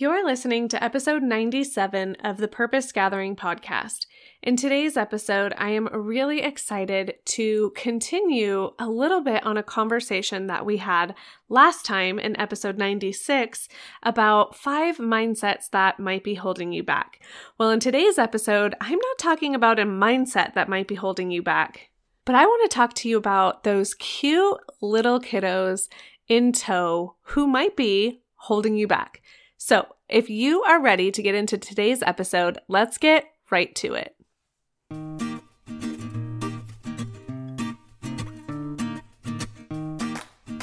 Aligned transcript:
You're 0.00 0.24
listening 0.24 0.68
to 0.68 0.82
episode 0.82 1.22
97 1.22 2.16
of 2.24 2.38
the 2.38 2.48
Purpose 2.48 2.90
Gathering 2.90 3.36
podcast. 3.36 4.06
In 4.42 4.56
today's 4.56 4.96
episode, 4.96 5.52
I 5.58 5.72
am 5.72 5.90
really 5.92 6.40
excited 6.40 7.16
to 7.26 7.70
continue 7.76 8.70
a 8.78 8.88
little 8.88 9.20
bit 9.20 9.44
on 9.44 9.58
a 9.58 9.62
conversation 9.62 10.46
that 10.46 10.64
we 10.64 10.78
had 10.78 11.14
last 11.50 11.84
time 11.84 12.18
in 12.18 12.40
episode 12.40 12.78
96 12.78 13.68
about 14.02 14.56
five 14.56 14.96
mindsets 14.96 15.68
that 15.68 16.00
might 16.00 16.24
be 16.24 16.32
holding 16.32 16.72
you 16.72 16.82
back. 16.82 17.20
Well, 17.58 17.68
in 17.68 17.78
today's 17.78 18.16
episode, 18.16 18.74
I'm 18.80 18.98
not 18.98 19.18
talking 19.18 19.54
about 19.54 19.78
a 19.78 19.84
mindset 19.84 20.54
that 20.54 20.70
might 20.70 20.88
be 20.88 20.94
holding 20.94 21.30
you 21.30 21.42
back, 21.42 21.90
but 22.24 22.34
I 22.34 22.46
want 22.46 22.70
to 22.70 22.74
talk 22.74 22.94
to 22.94 23.08
you 23.10 23.18
about 23.18 23.64
those 23.64 23.92
cute 23.92 24.60
little 24.80 25.20
kiddos 25.20 25.88
in 26.26 26.52
tow 26.52 27.16
who 27.20 27.46
might 27.46 27.76
be 27.76 28.22
holding 28.36 28.76
you 28.76 28.86
back. 28.86 29.20
So, 29.62 29.88
if 30.08 30.30
you 30.30 30.62
are 30.62 30.80
ready 30.80 31.10
to 31.10 31.22
get 31.22 31.34
into 31.34 31.58
today's 31.58 32.02
episode, 32.02 32.58
let's 32.66 32.96
get 32.96 33.26
right 33.50 33.74
to 33.74 33.92
it. 33.92 34.16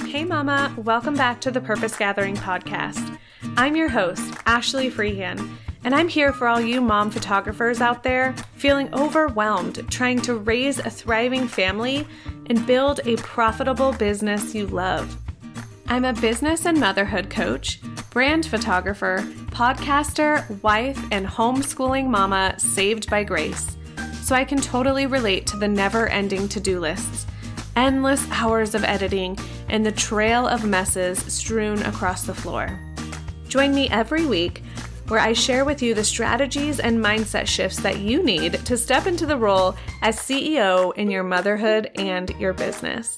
Hey, 0.08 0.26
Mama, 0.26 0.74
welcome 0.78 1.14
back 1.14 1.40
to 1.42 1.52
the 1.52 1.62
Purpose 1.62 1.96
Gathering 1.96 2.36
podcast. 2.38 3.20
I'm 3.56 3.76
your 3.76 3.88
host, 3.88 4.34
Ashley 4.48 4.90
Freehan, 4.90 5.48
and 5.84 5.94
I'm 5.94 6.08
here 6.08 6.34
for 6.34 6.48
all 6.48 6.60
you 6.60 6.82
mom 6.82 7.12
photographers 7.12 7.82
out 7.82 8.02
there 8.02 8.34
feeling 8.56 8.92
overwhelmed 8.96 9.88
trying 9.92 10.20
to 10.22 10.34
raise 10.34 10.80
a 10.80 10.90
thriving 10.90 11.48
family 11.48 12.08
and 12.48 12.66
build 12.66 13.02
a 13.06 13.16
profitable 13.18 13.94
business 13.94 14.56
you 14.56 14.66
love. 14.66 15.16
I'm 15.88 16.04
a 16.04 16.14
business 16.14 16.66
and 16.66 16.80
motherhood 16.80 17.30
coach, 17.30 17.80
brand 18.10 18.46
photographer, 18.46 19.20
podcaster, 19.48 20.62
wife, 20.64 21.00
and 21.12 21.28
homeschooling 21.28 22.08
mama 22.08 22.56
saved 22.58 23.10
by 23.10 23.24
grace. 23.24 23.78
So 24.22 24.36
I 24.36 24.44
can 24.44 24.60
totally 24.60 25.06
relate 25.06 25.48
to 25.48 25.58
the 25.58 25.68
never 25.68 26.08
ending 26.08 26.48
to 26.50 26.60
do 26.60 26.80
lists, 26.80 27.26
endless 27.76 28.30
hours 28.32 28.76
of 28.76 28.84
editing, 28.84 29.38
and 29.70 29.86
the 29.86 29.92
trail 29.92 30.48
of 30.48 30.66
messes 30.66 31.20
strewn 31.32 31.82
across 31.84 32.24
the 32.24 32.36
floor. 32.36 32.80
Join 33.48 33.74
me 33.74 33.90
every 33.90 34.26
week 34.26 34.64
where 35.08 35.20
I 35.20 35.32
share 35.32 35.64
with 35.64 35.82
you 35.82 35.94
the 35.94 36.04
strategies 36.04 36.80
and 36.80 37.04
mindset 37.04 37.48
shifts 37.48 37.78
that 37.82 38.00
you 38.00 38.22
need 38.22 38.54
to 38.66 38.78
step 38.78 39.08
into 39.08 39.26
the 39.26 39.38
role 39.38 39.76
as 40.02 40.18
CEO 40.18 40.94
in 40.96 41.10
your 41.10 41.24
motherhood 41.24 41.90
and 41.96 42.30
your 42.32 42.54
business. 42.54 43.16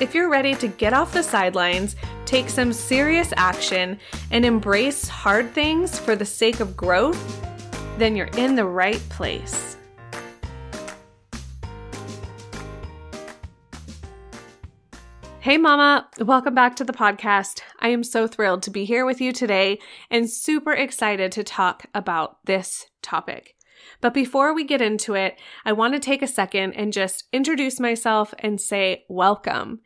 If 0.00 0.14
you're 0.14 0.30
ready 0.30 0.54
to 0.56 0.68
get 0.68 0.92
off 0.92 1.12
the 1.12 1.22
sidelines, 1.22 1.96
take 2.24 2.48
some 2.48 2.72
serious 2.72 3.32
action, 3.36 4.00
and 4.30 4.44
embrace 4.44 5.06
hard 5.06 5.52
things 5.52 5.98
for 5.98 6.16
the 6.16 6.24
sake 6.24 6.60
of 6.60 6.76
growth, 6.76 7.20
then 7.98 8.16
you're 8.16 8.30
in 8.38 8.56
the 8.56 8.64
right 8.64 9.00
place. 9.10 9.76
Hey, 15.40 15.58
Mama, 15.58 16.08
welcome 16.20 16.54
back 16.54 16.76
to 16.76 16.84
the 16.84 16.92
podcast. 16.92 17.60
I 17.78 17.88
am 17.88 18.02
so 18.02 18.26
thrilled 18.26 18.62
to 18.62 18.70
be 18.70 18.84
here 18.84 19.04
with 19.04 19.20
you 19.20 19.32
today 19.32 19.78
and 20.10 20.28
super 20.28 20.72
excited 20.72 21.32
to 21.32 21.44
talk 21.44 21.86
about 21.94 22.38
this 22.46 22.86
topic. 23.02 23.56
But 24.00 24.14
before 24.14 24.54
we 24.54 24.64
get 24.64 24.80
into 24.80 25.14
it, 25.14 25.38
I 25.64 25.72
want 25.72 25.94
to 25.94 26.00
take 26.00 26.22
a 26.22 26.26
second 26.26 26.74
and 26.74 26.92
just 26.92 27.24
introduce 27.32 27.80
myself 27.80 28.34
and 28.38 28.60
say 28.60 29.04
welcome. 29.08 29.80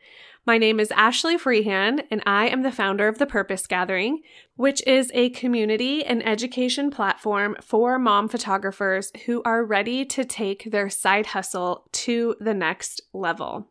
My 0.47 0.57
name 0.57 0.79
is 0.79 0.91
Ashley 0.91 1.37
Freehan, 1.37 2.03
and 2.09 2.23
I 2.25 2.47
am 2.47 2.61
the 2.61 2.71
founder 2.71 3.09
of 3.09 3.17
the 3.17 3.25
Purpose 3.25 3.67
Gathering, 3.67 4.21
which 4.55 4.81
is 4.87 5.11
a 5.13 5.29
community 5.31 6.05
and 6.05 6.25
education 6.25 6.89
platform 6.89 7.57
for 7.61 7.99
mom 7.99 8.29
photographers 8.29 9.11
who 9.25 9.41
are 9.43 9.65
ready 9.65 10.05
to 10.05 10.23
take 10.23 10.71
their 10.71 10.89
side 10.89 11.25
hustle 11.27 11.89
to 11.91 12.35
the 12.39 12.53
next 12.53 13.01
level. 13.11 13.67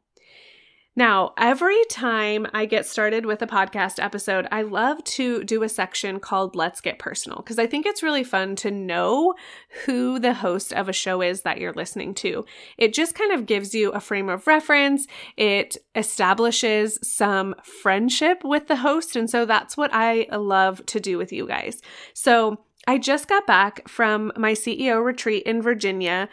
Now, 0.98 1.34
every 1.36 1.84
time 1.90 2.46
I 2.54 2.64
get 2.64 2.86
started 2.86 3.26
with 3.26 3.42
a 3.42 3.46
podcast 3.46 4.02
episode, 4.02 4.48
I 4.50 4.62
love 4.62 5.04
to 5.04 5.44
do 5.44 5.62
a 5.62 5.68
section 5.68 6.18
called 6.18 6.56
Let's 6.56 6.80
Get 6.80 6.98
Personal 6.98 7.36
because 7.36 7.58
I 7.58 7.66
think 7.66 7.84
it's 7.84 8.02
really 8.02 8.24
fun 8.24 8.56
to 8.56 8.70
know 8.70 9.34
who 9.84 10.18
the 10.18 10.32
host 10.32 10.72
of 10.72 10.88
a 10.88 10.94
show 10.94 11.20
is 11.20 11.42
that 11.42 11.58
you're 11.58 11.74
listening 11.74 12.14
to. 12.14 12.46
It 12.78 12.94
just 12.94 13.14
kind 13.14 13.30
of 13.30 13.44
gives 13.44 13.74
you 13.74 13.90
a 13.90 14.00
frame 14.00 14.30
of 14.30 14.46
reference, 14.46 15.06
it 15.36 15.76
establishes 15.94 16.98
some 17.02 17.54
friendship 17.62 18.42
with 18.42 18.66
the 18.66 18.76
host. 18.76 19.16
And 19.16 19.28
so 19.28 19.44
that's 19.44 19.76
what 19.76 19.90
I 19.92 20.26
love 20.32 20.84
to 20.86 20.98
do 20.98 21.18
with 21.18 21.30
you 21.30 21.46
guys. 21.46 21.82
So 22.14 22.56
I 22.86 22.96
just 22.96 23.28
got 23.28 23.46
back 23.46 23.86
from 23.86 24.32
my 24.34 24.52
CEO 24.52 25.04
retreat 25.04 25.42
in 25.42 25.60
Virginia 25.60 26.30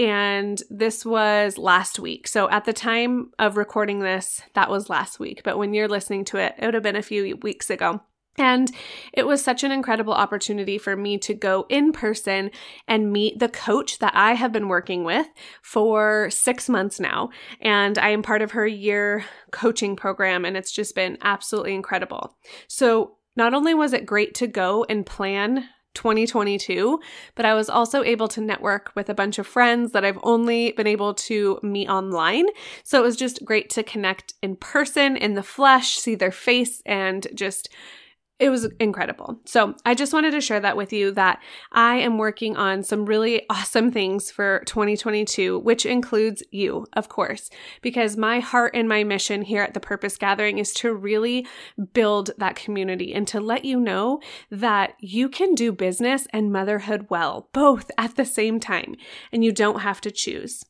and 0.00 0.62
this 0.70 1.04
was 1.04 1.58
last 1.58 1.98
week. 1.98 2.26
So 2.26 2.48
at 2.48 2.64
the 2.64 2.72
time 2.72 3.32
of 3.38 3.58
recording 3.58 4.00
this, 4.00 4.40
that 4.54 4.70
was 4.70 4.88
last 4.88 5.20
week. 5.20 5.42
But 5.44 5.58
when 5.58 5.74
you're 5.74 5.88
listening 5.88 6.24
to 6.26 6.38
it, 6.38 6.54
it 6.56 6.64
would 6.64 6.72
have 6.72 6.82
been 6.82 6.96
a 6.96 7.02
few 7.02 7.36
weeks 7.42 7.68
ago. 7.68 8.00
And 8.38 8.70
it 9.12 9.26
was 9.26 9.44
such 9.44 9.62
an 9.62 9.72
incredible 9.72 10.14
opportunity 10.14 10.78
for 10.78 10.96
me 10.96 11.18
to 11.18 11.34
go 11.34 11.66
in 11.68 11.92
person 11.92 12.50
and 12.88 13.12
meet 13.12 13.38
the 13.38 13.50
coach 13.50 13.98
that 13.98 14.16
I 14.16 14.32
have 14.32 14.52
been 14.52 14.68
working 14.68 15.04
with 15.04 15.26
for 15.60 16.30
six 16.30 16.66
months 16.70 16.98
now. 16.98 17.28
And 17.60 17.98
I 17.98 18.08
am 18.08 18.22
part 18.22 18.40
of 18.40 18.52
her 18.52 18.66
year 18.66 19.26
coaching 19.50 19.96
program, 19.96 20.46
and 20.46 20.56
it's 20.56 20.72
just 20.72 20.94
been 20.94 21.18
absolutely 21.20 21.74
incredible. 21.74 22.38
So, 22.68 23.16
not 23.36 23.52
only 23.52 23.74
was 23.74 23.92
it 23.92 24.06
great 24.06 24.34
to 24.36 24.46
go 24.46 24.84
and 24.88 25.04
plan 25.04 25.68
2022, 25.94 27.00
but 27.34 27.44
I 27.44 27.54
was 27.54 27.68
also 27.68 28.02
able 28.02 28.28
to 28.28 28.40
network 28.40 28.92
with 28.94 29.08
a 29.08 29.14
bunch 29.14 29.38
of 29.38 29.46
friends 29.46 29.92
that 29.92 30.04
I've 30.04 30.18
only 30.22 30.72
been 30.72 30.86
able 30.86 31.14
to 31.14 31.58
meet 31.62 31.88
online. 31.88 32.46
So 32.84 33.00
it 33.00 33.04
was 33.04 33.16
just 33.16 33.44
great 33.44 33.70
to 33.70 33.82
connect 33.82 34.34
in 34.42 34.56
person, 34.56 35.16
in 35.16 35.34
the 35.34 35.42
flesh, 35.42 35.96
see 35.96 36.14
their 36.14 36.32
face, 36.32 36.82
and 36.86 37.26
just 37.34 37.68
it 38.40 38.50
was 38.50 38.66
incredible. 38.80 39.38
So, 39.44 39.74
I 39.84 39.94
just 39.94 40.12
wanted 40.12 40.32
to 40.32 40.40
share 40.40 40.60
that 40.60 40.76
with 40.76 40.92
you 40.92 41.12
that 41.12 41.40
I 41.72 41.96
am 41.96 42.18
working 42.18 42.56
on 42.56 42.82
some 42.82 43.04
really 43.04 43.42
awesome 43.50 43.92
things 43.92 44.30
for 44.30 44.62
2022, 44.66 45.58
which 45.58 45.86
includes 45.86 46.42
you, 46.50 46.86
of 46.94 47.08
course, 47.08 47.50
because 47.82 48.16
my 48.16 48.40
heart 48.40 48.74
and 48.74 48.88
my 48.88 49.04
mission 49.04 49.42
here 49.42 49.62
at 49.62 49.74
the 49.74 49.80
Purpose 49.80 50.16
Gathering 50.16 50.58
is 50.58 50.72
to 50.74 50.94
really 50.94 51.46
build 51.92 52.30
that 52.38 52.56
community 52.56 53.12
and 53.12 53.28
to 53.28 53.40
let 53.40 53.64
you 53.64 53.78
know 53.78 54.20
that 54.50 54.94
you 55.00 55.28
can 55.28 55.54
do 55.54 55.70
business 55.70 56.26
and 56.32 56.50
motherhood 56.50 57.06
well, 57.10 57.48
both 57.52 57.90
at 57.98 58.16
the 58.16 58.24
same 58.24 58.58
time, 58.58 58.94
and 59.32 59.44
you 59.44 59.52
don't 59.52 59.80
have 59.80 60.00
to 60.00 60.10
choose. 60.10 60.64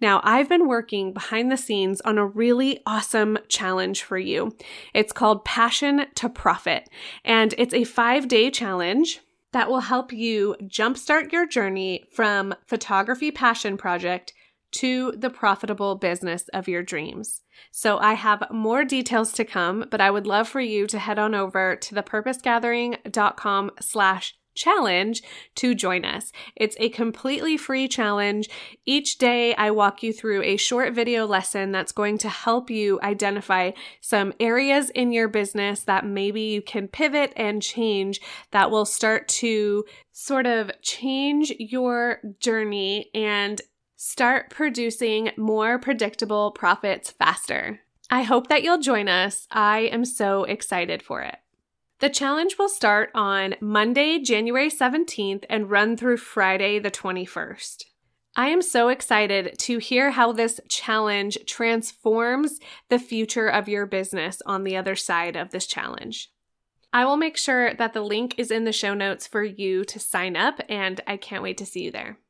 Now, 0.00 0.20
I've 0.22 0.48
been 0.48 0.68
working 0.68 1.12
behind 1.12 1.50
the 1.50 1.56
scenes 1.56 2.00
on 2.02 2.18
a 2.18 2.26
really 2.26 2.80
awesome 2.86 3.38
challenge 3.48 4.02
for 4.02 4.18
you. 4.18 4.56
It's 4.94 5.12
called 5.12 5.44
Passion 5.44 6.06
to 6.16 6.28
Profit, 6.28 6.88
and 7.24 7.54
it's 7.58 7.74
a 7.74 7.84
five 7.84 8.28
day 8.28 8.50
challenge 8.50 9.20
that 9.52 9.68
will 9.68 9.80
help 9.80 10.12
you 10.12 10.56
jumpstart 10.62 11.32
your 11.32 11.46
journey 11.46 12.04
from 12.12 12.54
photography 12.66 13.30
passion 13.30 13.76
project 13.76 14.32
to 14.70 15.12
the 15.16 15.30
profitable 15.30 15.94
business 15.94 16.44
of 16.52 16.68
your 16.68 16.82
dreams. 16.82 17.42
So 17.70 17.98
I 17.98 18.14
have 18.14 18.42
more 18.50 18.84
details 18.84 19.32
to 19.32 19.44
come, 19.44 19.86
but 19.90 20.00
I 20.00 20.10
would 20.10 20.26
love 20.26 20.48
for 20.48 20.60
you 20.60 20.86
to 20.88 20.98
head 20.98 21.18
on 21.18 21.34
over 21.34 21.76
to 21.76 21.94
thepurposegathering.com 21.94 23.70
slash 23.80 24.37
challenge 24.58 25.22
to 25.54 25.74
join 25.74 26.04
us. 26.04 26.32
It's 26.56 26.76
a 26.78 26.90
completely 26.90 27.56
free 27.56 27.88
challenge. 27.88 28.50
Each 28.84 29.16
day, 29.16 29.54
I 29.54 29.70
walk 29.70 30.02
you 30.02 30.12
through 30.12 30.42
a 30.42 30.56
short 30.56 30.92
video 30.92 31.26
lesson 31.26 31.72
that's 31.72 31.92
going 31.92 32.18
to 32.18 32.28
help 32.28 32.68
you 32.68 32.98
identify 33.02 33.70
some 34.00 34.34
areas 34.40 34.90
in 34.90 35.12
your 35.12 35.28
business 35.28 35.84
that 35.84 36.04
maybe 36.04 36.42
you 36.42 36.60
can 36.60 36.88
pivot 36.88 37.32
and 37.36 37.62
change 37.62 38.20
that 38.50 38.70
will 38.70 38.84
start 38.84 39.28
to 39.28 39.84
sort 40.12 40.46
of 40.46 40.70
change 40.82 41.52
your 41.58 42.20
journey 42.40 43.10
and 43.14 43.62
start 43.96 44.50
producing 44.50 45.30
more 45.36 45.78
predictable 45.78 46.50
profits 46.50 47.10
faster. 47.10 47.80
I 48.10 48.22
hope 48.22 48.48
that 48.48 48.62
you'll 48.62 48.78
join 48.78 49.08
us. 49.08 49.46
I 49.50 49.80
am 49.80 50.04
so 50.04 50.44
excited 50.44 51.02
for 51.02 51.22
it. 51.22 51.36
The 52.00 52.08
challenge 52.08 52.58
will 52.58 52.68
start 52.68 53.10
on 53.12 53.56
Monday, 53.60 54.20
January 54.20 54.70
17th 54.70 55.44
and 55.50 55.68
run 55.68 55.96
through 55.96 56.18
Friday, 56.18 56.78
the 56.78 56.92
21st. 56.92 57.86
I 58.36 58.50
am 58.50 58.62
so 58.62 58.86
excited 58.86 59.58
to 59.58 59.78
hear 59.78 60.12
how 60.12 60.30
this 60.30 60.60
challenge 60.68 61.38
transforms 61.44 62.60
the 62.88 63.00
future 63.00 63.48
of 63.48 63.68
your 63.68 63.84
business 63.84 64.40
on 64.46 64.62
the 64.62 64.76
other 64.76 64.94
side 64.94 65.34
of 65.34 65.50
this 65.50 65.66
challenge. 65.66 66.30
I 66.92 67.04
will 67.04 67.16
make 67.16 67.36
sure 67.36 67.74
that 67.74 67.94
the 67.94 68.02
link 68.02 68.36
is 68.38 68.52
in 68.52 68.62
the 68.62 68.72
show 68.72 68.94
notes 68.94 69.26
for 69.26 69.42
you 69.42 69.84
to 69.86 69.98
sign 69.98 70.36
up, 70.36 70.60
and 70.68 71.00
I 71.04 71.16
can't 71.16 71.42
wait 71.42 71.58
to 71.58 71.66
see 71.66 71.82
you 71.82 71.90
there. 71.90 72.20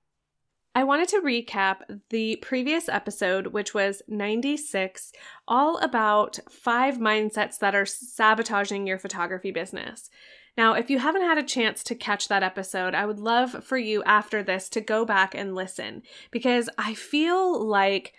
I 0.75 0.85
wanted 0.85 1.09
to 1.09 1.20
recap 1.20 1.79
the 2.11 2.37
previous 2.37 2.88
episode, 2.88 3.49
which 3.49 3.75
was 3.75 4.03
96, 4.06 5.12
all 5.49 5.79
about 5.79 6.38
five 6.50 6.99
mindsets 6.99 7.59
that 7.59 7.75
are 7.75 7.87
sabotaging 7.87 8.87
your 8.87 8.99
photography 8.99 9.50
business. 9.50 10.09
Now, 10.56 10.75
if 10.75 10.91
you 10.91 10.99
haven't 10.99 11.23
had 11.23 11.38
a 11.38 11.43
chance 11.43 11.82
to 11.85 11.94
catch 11.94 12.29
that 12.29 12.43
episode, 12.43 12.94
I 12.94 13.06
would 13.06 13.20
love 13.20 13.65
for 13.65 13.79
you 13.79 14.03
after 14.05 14.43
this 14.43 14.69
to 14.70 14.81
go 14.81 15.05
back 15.05 15.35
and 15.35 15.55
listen 15.55 16.03
because 16.31 16.69
I 16.76 16.94
feel 16.94 17.64
like 17.64 18.12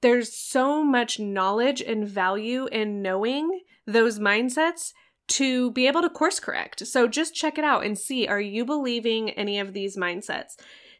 there's 0.00 0.32
so 0.32 0.84
much 0.84 1.18
knowledge 1.18 1.80
and 1.80 2.06
value 2.06 2.66
in 2.66 3.02
knowing 3.02 3.60
those 3.86 4.18
mindsets 4.18 4.92
to 5.28 5.70
be 5.72 5.86
able 5.86 6.02
to 6.02 6.10
course 6.10 6.40
correct. 6.40 6.86
So 6.86 7.06
just 7.06 7.34
check 7.34 7.58
it 7.58 7.64
out 7.64 7.84
and 7.84 7.98
see 7.98 8.26
are 8.26 8.40
you 8.40 8.64
believing 8.64 9.30
any 9.30 9.58
of 9.58 9.72
these 9.72 9.96
mindsets? 9.96 10.56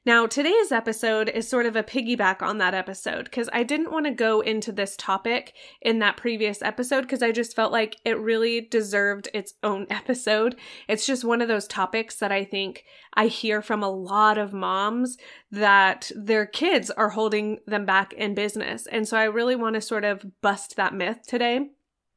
Now, 0.09 0.27
today's 0.27 0.73
episode 0.73 1.29
is 1.29 1.47
sort 1.47 1.67
of 1.67 1.77
a 1.77 1.83
piggyback 1.83 2.41
on 2.41 2.57
that 2.57 2.73
episode 2.73 3.25
because 3.25 3.51
I 3.53 3.63
didn't 3.63 3.93
want 3.93 4.07
to 4.07 4.11
go 4.11 4.41
into 4.41 4.73
this 4.73 4.97
topic 4.97 5.53
in 5.83 5.99
that 5.99 6.17
previous 6.17 6.63
episode 6.63 7.03
because 7.03 7.23
I 7.23 7.31
just 7.31 7.55
felt 7.55 7.73
like 7.73 7.97
it 8.07 8.19
really 8.19 8.63
deserved 8.63 9.29
its 9.35 9.53
own 9.63 9.87
episode. 9.91 10.57
It's 10.89 11.05
just 11.05 11.27
one 11.27 11.43
of 11.43 11.49
those 11.49 11.67
topics 11.67 12.17
that 12.21 12.33
I 12.33 12.43
think 12.43 12.85
I 13.13 13.27
hear 13.27 13.61
from 13.61 13.83
a 13.83 13.91
lot 13.91 14.39
of 14.39 14.55
moms 14.55 15.19
that 15.51 16.11
their 16.17 16.47
kids 16.47 16.91
are 16.91 17.11
holding 17.11 17.59
them 17.67 17.85
back 17.85 18.15
in 18.15 18.35
business. 18.35 18.87
And 18.87 19.07
so 19.07 19.19
I 19.19 19.25
really 19.25 19.57
want 19.57 19.75
to 19.75 19.83
sort 19.83 20.05
of 20.05 20.25
bust 20.41 20.77
that 20.77 20.95
myth 20.95 21.27
today. 21.27 21.69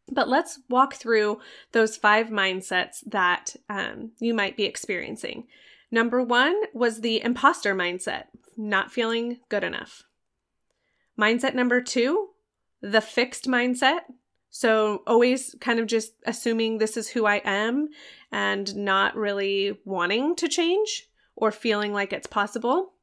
But 0.09 0.29
let's 0.29 0.61
walk 0.69 0.93
through 0.93 1.41
those 1.73 1.97
five 1.97 2.27
mindsets 2.27 3.03
that 3.07 3.57
um, 3.69 4.11
you 4.21 4.33
might 4.33 4.55
be 4.55 4.63
experiencing. 4.63 5.47
Number 5.91 6.23
one 6.23 6.55
was 6.73 7.01
the 7.01 7.21
imposter 7.21 7.75
mindset, 7.75 8.25
not 8.55 8.91
feeling 8.91 9.39
good 9.49 9.63
enough. 9.63 10.03
Mindset 11.19 11.53
number 11.53 11.81
two, 11.81 12.29
the 12.81 13.01
fixed 13.01 13.45
mindset. 13.45 13.99
So, 14.49 15.03
always 15.07 15.55
kind 15.61 15.79
of 15.79 15.87
just 15.87 16.13
assuming 16.25 16.77
this 16.77 16.97
is 16.97 17.09
who 17.09 17.25
I 17.25 17.41
am 17.45 17.89
and 18.31 18.75
not 18.75 19.15
really 19.15 19.79
wanting 19.85 20.35
to 20.37 20.49
change 20.49 21.09
or 21.35 21.51
feeling 21.51 21.93
like 21.93 22.11
it's 22.11 22.27
possible. 22.27 22.93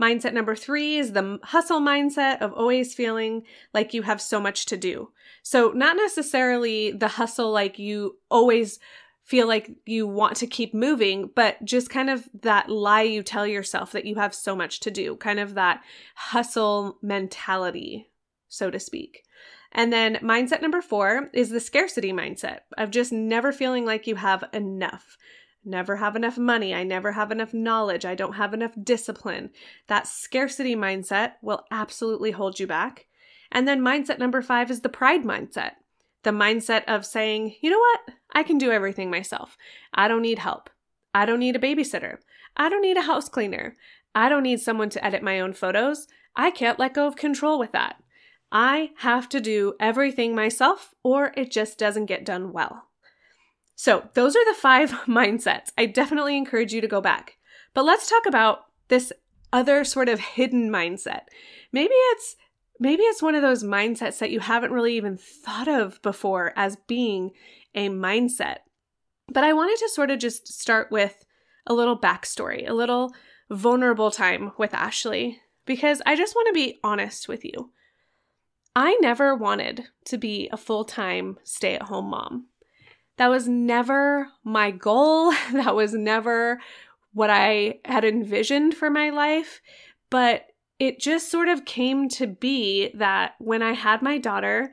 Mindset 0.00 0.32
number 0.32 0.56
three 0.56 0.96
is 0.96 1.12
the 1.12 1.38
hustle 1.42 1.80
mindset 1.80 2.40
of 2.40 2.52
always 2.52 2.94
feeling 2.94 3.42
like 3.74 3.94
you 3.94 4.02
have 4.02 4.20
so 4.20 4.40
much 4.40 4.66
to 4.66 4.76
do. 4.76 5.10
So, 5.42 5.70
not 5.70 5.96
necessarily 5.96 6.92
the 6.92 7.08
hustle 7.08 7.52
like 7.52 7.78
you 7.78 8.18
always 8.30 8.78
feel 9.28 9.46
like 9.46 9.70
you 9.84 10.06
want 10.06 10.38
to 10.38 10.46
keep 10.46 10.72
moving, 10.72 11.28
but 11.36 11.62
just 11.62 11.90
kind 11.90 12.08
of 12.08 12.26
that 12.40 12.70
lie 12.70 13.02
you 13.02 13.22
tell 13.22 13.46
yourself 13.46 13.92
that 13.92 14.06
you 14.06 14.14
have 14.14 14.34
so 14.34 14.56
much 14.56 14.80
to 14.80 14.90
do, 14.90 15.16
kind 15.16 15.38
of 15.38 15.52
that 15.52 15.82
hustle 16.14 16.96
mentality, 17.02 18.08
so 18.48 18.70
to 18.70 18.80
speak. 18.80 19.24
And 19.70 19.92
then 19.92 20.14
mindset 20.22 20.62
number 20.62 20.80
four 20.80 21.28
is 21.34 21.50
the 21.50 21.60
scarcity 21.60 22.10
mindset 22.10 22.60
of 22.78 22.90
just 22.90 23.12
never 23.12 23.52
feeling 23.52 23.84
like 23.84 24.06
you 24.06 24.14
have 24.14 24.44
enough. 24.54 25.18
Never 25.62 25.96
have 25.96 26.16
enough 26.16 26.38
money. 26.38 26.74
I 26.74 26.82
never 26.82 27.12
have 27.12 27.30
enough 27.30 27.52
knowledge. 27.52 28.06
I 28.06 28.14
don't 28.14 28.32
have 28.32 28.54
enough 28.54 28.72
discipline. 28.82 29.50
That 29.88 30.06
scarcity 30.06 30.74
mindset 30.74 31.32
will 31.42 31.66
absolutely 31.70 32.30
hold 32.30 32.58
you 32.58 32.66
back. 32.66 33.04
And 33.52 33.68
then 33.68 33.82
mindset 33.82 34.18
number 34.18 34.40
five 34.40 34.70
is 34.70 34.80
the 34.80 34.88
pride 34.88 35.24
mindset 35.24 35.72
the 36.22 36.30
mindset 36.30 36.84
of 36.84 37.06
saying, 37.06 37.54
you 37.60 37.70
know 37.70 37.78
what? 37.78 38.00
I 38.32 38.42
can 38.42 38.58
do 38.58 38.70
everything 38.70 39.10
myself. 39.10 39.56
I 39.94 40.08
don't 40.08 40.22
need 40.22 40.38
help. 40.38 40.70
I 41.14 41.24
don't 41.24 41.38
need 41.40 41.56
a 41.56 41.60
babysitter. 41.60 42.18
I 42.56 42.68
don't 42.68 42.82
need 42.82 42.96
a 42.96 43.02
house 43.02 43.28
cleaner. 43.28 43.76
I 44.14 44.28
don't 44.28 44.42
need 44.42 44.60
someone 44.60 44.90
to 44.90 45.04
edit 45.04 45.22
my 45.22 45.40
own 45.40 45.52
photos. 45.52 46.06
I 46.36 46.50
can't 46.50 46.78
let 46.78 46.94
go 46.94 47.06
of 47.06 47.16
control 47.16 47.58
with 47.58 47.72
that. 47.72 47.96
I 48.50 48.90
have 48.98 49.28
to 49.30 49.40
do 49.40 49.74
everything 49.78 50.34
myself 50.34 50.94
or 51.02 51.32
it 51.36 51.50
just 51.50 51.78
doesn't 51.78 52.06
get 52.06 52.24
done 52.24 52.52
well. 52.52 52.84
So, 53.74 54.08
those 54.14 54.34
are 54.34 54.44
the 54.44 54.58
five 54.58 54.90
mindsets. 55.06 55.70
I 55.78 55.86
definitely 55.86 56.36
encourage 56.36 56.72
you 56.72 56.80
to 56.80 56.88
go 56.88 57.00
back. 57.00 57.36
But 57.74 57.84
let's 57.84 58.08
talk 58.08 58.26
about 58.26 58.64
this 58.88 59.12
other 59.52 59.84
sort 59.84 60.08
of 60.08 60.20
hidden 60.20 60.70
mindset. 60.70 61.22
Maybe 61.72 61.94
it's 61.94 62.36
maybe 62.78 63.02
it's 63.02 63.22
one 63.22 63.34
of 63.34 63.42
those 63.42 63.64
mindsets 63.64 64.18
that 64.18 64.30
you 64.30 64.40
haven't 64.40 64.72
really 64.72 64.96
even 64.96 65.16
thought 65.16 65.68
of 65.68 66.00
before 66.02 66.52
as 66.56 66.76
being 66.86 67.32
a 67.74 67.88
mindset. 67.88 68.58
But 69.28 69.44
I 69.44 69.52
wanted 69.52 69.78
to 69.78 69.88
sort 69.90 70.10
of 70.10 70.18
just 70.18 70.48
start 70.48 70.90
with 70.90 71.24
a 71.66 71.74
little 71.74 71.98
backstory, 71.98 72.68
a 72.68 72.72
little 72.72 73.12
vulnerable 73.50 74.10
time 74.10 74.52
with 74.58 74.74
Ashley, 74.74 75.40
because 75.66 76.00
I 76.06 76.16
just 76.16 76.34
want 76.34 76.48
to 76.48 76.54
be 76.54 76.78
honest 76.82 77.28
with 77.28 77.44
you. 77.44 77.72
I 78.74 78.96
never 79.00 79.34
wanted 79.34 79.88
to 80.06 80.18
be 80.18 80.48
a 80.52 80.56
full 80.56 80.84
time 80.84 81.38
stay 81.44 81.74
at 81.74 81.82
home 81.82 82.10
mom. 82.10 82.46
That 83.16 83.28
was 83.28 83.48
never 83.48 84.28
my 84.44 84.70
goal. 84.70 85.32
That 85.52 85.74
was 85.74 85.92
never 85.92 86.60
what 87.12 87.30
I 87.30 87.80
had 87.84 88.04
envisioned 88.04 88.74
for 88.74 88.90
my 88.90 89.10
life. 89.10 89.60
But 90.10 90.46
it 90.78 91.00
just 91.00 91.30
sort 91.30 91.48
of 91.48 91.64
came 91.64 92.08
to 92.08 92.26
be 92.26 92.90
that 92.94 93.34
when 93.38 93.62
I 93.62 93.72
had 93.72 94.02
my 94.02 94.18
daughter 94.18 94.72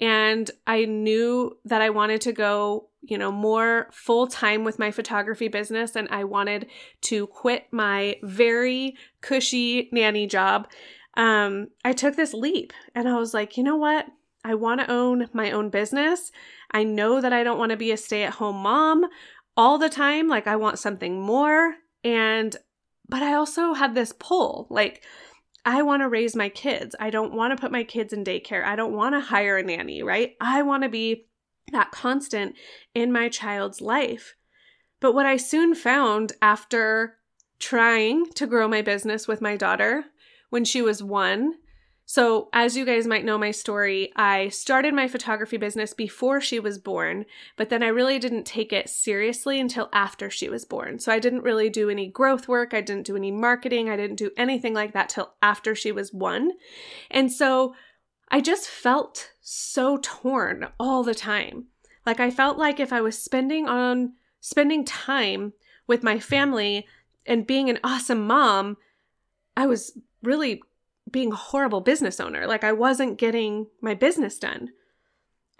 and 0.00 0.50
I 0.66 0.84
knew 0.84 1.56
that 1.64 1.80
I 1.80 1.90
wanted 1.90 2.20
to 2.22 2.32
go, 2.32 2.88
you 3.02 3.16
know, 3.16 3.30
more 3.30 3.88
full 3.92 4.26
time 4.26 4.64
with 4.64 4.78
my 4.78 4.90
photography 4.90 5.48
business 5.48 5.94
and 5.94 6.08
I 6.10 6.24
wanted 6.24 6.68
to 7.02 7.28
quit 7.28 7.66
my 7.70 8.16
very 8.22 8.96
cushy 9.20 9.88
nanny 9.92 10.26
job, 10.26 10.68
um, 11.16 11.68
I 11.84 11.92
took 11.92 12.16
this 12.16 12.34
leap 12.34 12.72
and 12.94 13.08
I 13.08 13.16
was 13.16 13.32
like, 13.32 13.56
you 13.56 13.62
know 13.62 13.76
what? 13.76 14.06
I 14.44 14.54
want 14.54 14.80
to 14.80 14.90
own 14.90 15.28
my 15.32 15.52
own 15.52 15.70
business. 15.70 16.32
I 16.72 16.82
know 16.82 17.20
that 17.20 17.32
I 17.32 17.44
don't 17.44 17.58
want 17.58 17.70
to 17.70 17.76
be 17.76 17.92
a 17.92 17.96
stay 17.96 18.24
at 18.24 18.34
home 18.34 18.56
mom 18.56 19.06
all 19.56 19.78
the 19.78 19.88
time. 19.88 20.28
Like, 20.28 20.46
I 20.46 20.56
want 20.56 20.78
something 20.78 21.20
more. 21.20 21.74
And, 22.02 22.54
but 23.08 23.22
I 23.22 23.34
also 23.34 23.72
had 23.72 23.94
this 23.94 24.12
pull. 24.18 24.66
Like, 24.68 25.02
I 25.64 25.82
want 25.82 26.02
to 26.02 26.08
raise 26.08 26.36
my 26.36 26.48
kids. 26.48 26.94
I 27.00 27.10
don't 27.10 27.34
want 27.34 27.56
to 27.56 27.60
put 27.60 27.72
my 27.72 27.84
kids 27.84 28.12
in 28.12 28.24
daycare. 28.24 28.64
I 28.64 28.76
don't 28.76 28.92
want 28.92 29.14
to 29.14 29.20
hire 29.20 29.56
a 29.56 29.62
nanny, 29.62 30.02
right? 30.02 30.36
I 30.40 30.62
want 30.62 30.82
to 30.82 30.88
be 30.88 31.26
that 31.72 31.90
constant 31.90 32.54
in 32.94 33.12
my 33.12 33.28
child's 33.28 33.80
life. 33.80 34.34
But 35.00 35.14
what 35.14 35.26
I 35.26 35.36
soon 35.36 35.74
found 35.74 36.32
after 36.42 37.16
trying 37.58 38.26
to 38.32 38.46
grow 38.46 38.68
my 38.68 38.82
business 38.82 39.26
with 39.26 39.40
my 39.40 39.56
daughter 39.56 40.04
when 40.50 40.64
she 40.64 40.82
was 40.82 41.02
one 41.02 41.54
so, 42.06 42.50
as 42.52 42.76
you 42.76 42.84
guys 42.84 43.06
might 43.06 43.24
know 43.24 43.38
my 43.38 43.50
story, 43.50 44.12
I 44.14 44.48
started 44.48 44.92
my 44.92 45.08
photography 45.08 45.56
business 45.56 45.94
before 45.94 46.40
she 46.40 46.60
was 46.60 46.78
born, 46.78 47.24
but 47.56 47.70
then 47.70 47.82
I 47.82 47.88
really 47.88 48.18
didn't 48.18 48.44
take 48.44 48.74
it 48.74 48.90
seriously 48.90 49.58
until 49.58 49.88
after 49.92 50.28
she 50.28 50.50
was 50.50 50.66
born. 50.66 50.98
So, 50.98 51.10
I 51.10 51.18
didn't 51.18 51.44
really 51.44 51.70
do 51.70 51.88
any 51.88 52.06
growth 52.06 52.46
work, 52.46 52.74
I 52.74 52.82
didn't 52.82 53.06
do 53.06 53.16
any 53.16 53.30
marketing, 53.30 53.88
I 53.88 53.96
didn't 53.96 54.16
do 54.16 54.30
anything 54.36 54.74
like 54.74 54.92
that 54.92 55.08
till 55.08 55.32
after 55.40 55.74
she 55.74 55.92
was 55.92 56.12
one. 56.12 56.52
And 57.10 57.32
so, 57.32 57.74
I 58.30 58.40
just 58.40 58.68
felt 58.68 59.30
so 59.40 59.98
torn 60.02 60.68
all 60.78 61.04
the 61.04 61.14
time. 61.14 61.66
Like 62.04 62.20
I 62.20 62.30
felt 62.30 62.58
like 62.58 62.80
if 62.80 62.92
I 62.92 63.00
was 63.00 63.16
spending 63.18 63.66
on 63.66 64.14
spending 64.40 64.84
time 64.84 65.52
with 65.86 66.02
my 66.02 66.18
family 66.18 66.86
and 67.24 67.46
being 67.46 67.70
an 67.70 67.78
awesome 67.82 68.26
mom, 68.26 68.76
I 69.56 69.66
was 69.66 69.96
really 70.22 70.62
being 71.14 71.32
a 71.32 71.36
horrible 71.36 71.80
business 71.80 72.18
owner. 72.18 72.44
Like 72.44 72.64
I 72.64 72.72
wasn't 72.72 73.18
getting 73.18 73.68
my 73.80 73.94
business 73.94 74.36
done. 74.36 74.70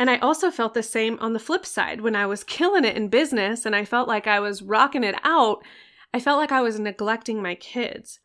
And 0.00 0.10
I 0.10 0.18
also 0.18 0.50
felt 0.50 0.74
the 0.74 0.82
same 0.82 1.16
on 1.20 1.32
the 1.32 1.38
flip 1.38 1.64
side 1.64 2.00
when 2.00 2.16
I 2.16 2.26
was 2.26 2.42
killing 2.42 2.84
it 2.84 2.96
in 2.96 3.06
business 3.06 3.64
and 3.64 3.76
I 3.76 3.84
felt 3.84 4.08
like 4.08 4.26
I 4.26 4.40
was 4.40 4.62
rocking 4.62 5.04
it 5.04 5.14
out. 5.22 5.62
I 6.12 6.18
felt 6.18 6.40
like 6.40 6.50
I 6.50 6.60
was 6.60 6.80
neglecting 6.80 7.40
my 7.40 7.54
kids. 7.54 8.18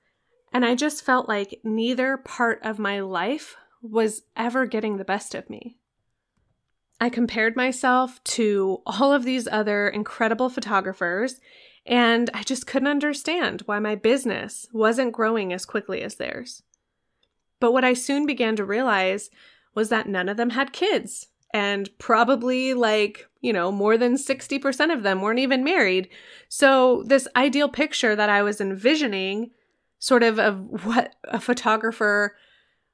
And 0.52 0.66
I 0.66 0.74
just 0.74 1.06
felt 1.06 1.30
like 1.30 1.62
neither 1.64 2.18
part 2.18 2.62
of 2.64 2.80
my 2.80 3.00
life 3.00 3.56
was 3.84 4.24
ever 4.36 4.66
getting 4.66 4.98
the 4.98 5.06
best 5.06 5.36
of 5.36 5.52
me. 5.52 5.78
I 7.00 7.10
compared 7.10 7.56
myself 7.56 8.24
to 8.24 8.82
all 8.88 9.14
of 9.14 9.24
these 9.24 9.48
other 9.48 9.88
incredible 9.88 10.50
photographers, 10.50 11.40
and 11.86 12.32
I 12.34 12.42
just 12.42 12.66
couldn't 12.66 12.88
understand 12.88 13.62
why 13.68 13.78
my 13.78 13.94
business 13.94 14.68
wasn't 14.74 15.14
growing 15.14 15.54
as 15.54 15.64
quickly 15.66 16.02
as 16.02 16.16
theirs. 16.16 16.64
But 17.60 17.74
what 17.74 17.84
I 17.84 17.94
soon 17.94 18.26
began 18.26 18.56
to 18.56 18.66
realize 18.66 19.30
was 19.76 19.90
that 19.90 20.08
none 20.08 20.30
of 20.30 20.38
them 20.38 20.52
had 20.52 20.74
kids. 20.74 21.28
And 21.54 21.90
probably 21.98 22.74
like, 22.74 23.28
you 23.42 23.52
know, 23.52 23.72
more 23.72 23.98
than 23.98 24.16
60% 24.16 24.94
of 24.94 25.04
them 25.04 25.22
weren't 25.22 25.40
even 25.40 25.64
married. 25.64 26.10
So, 26.48 27.04
this 27.08 27.28
ideal 27.36 27.70
picture 27.70 28.16
that 28.16 28.30
I 28.30 28.44
was 28.44 28.62
envisioning, 28.62 29.52
sort 29.98 30.22
of 30.22 30.38
of 30.38 30.86
what 30.86 31.16
a 31.24 31.40
photographer 31.40 32.36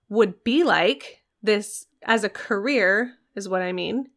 would 0.07 0.43
be 0.43 0.63
like, 0.63 1.23
this 1.43 1.87
as 2.03 2.23
a 2.23 2.29
career, 2.29 3.15
is 3.35 3.49
what 3.49 3.61
I 3.61 3.73
mean, 3.73 4.07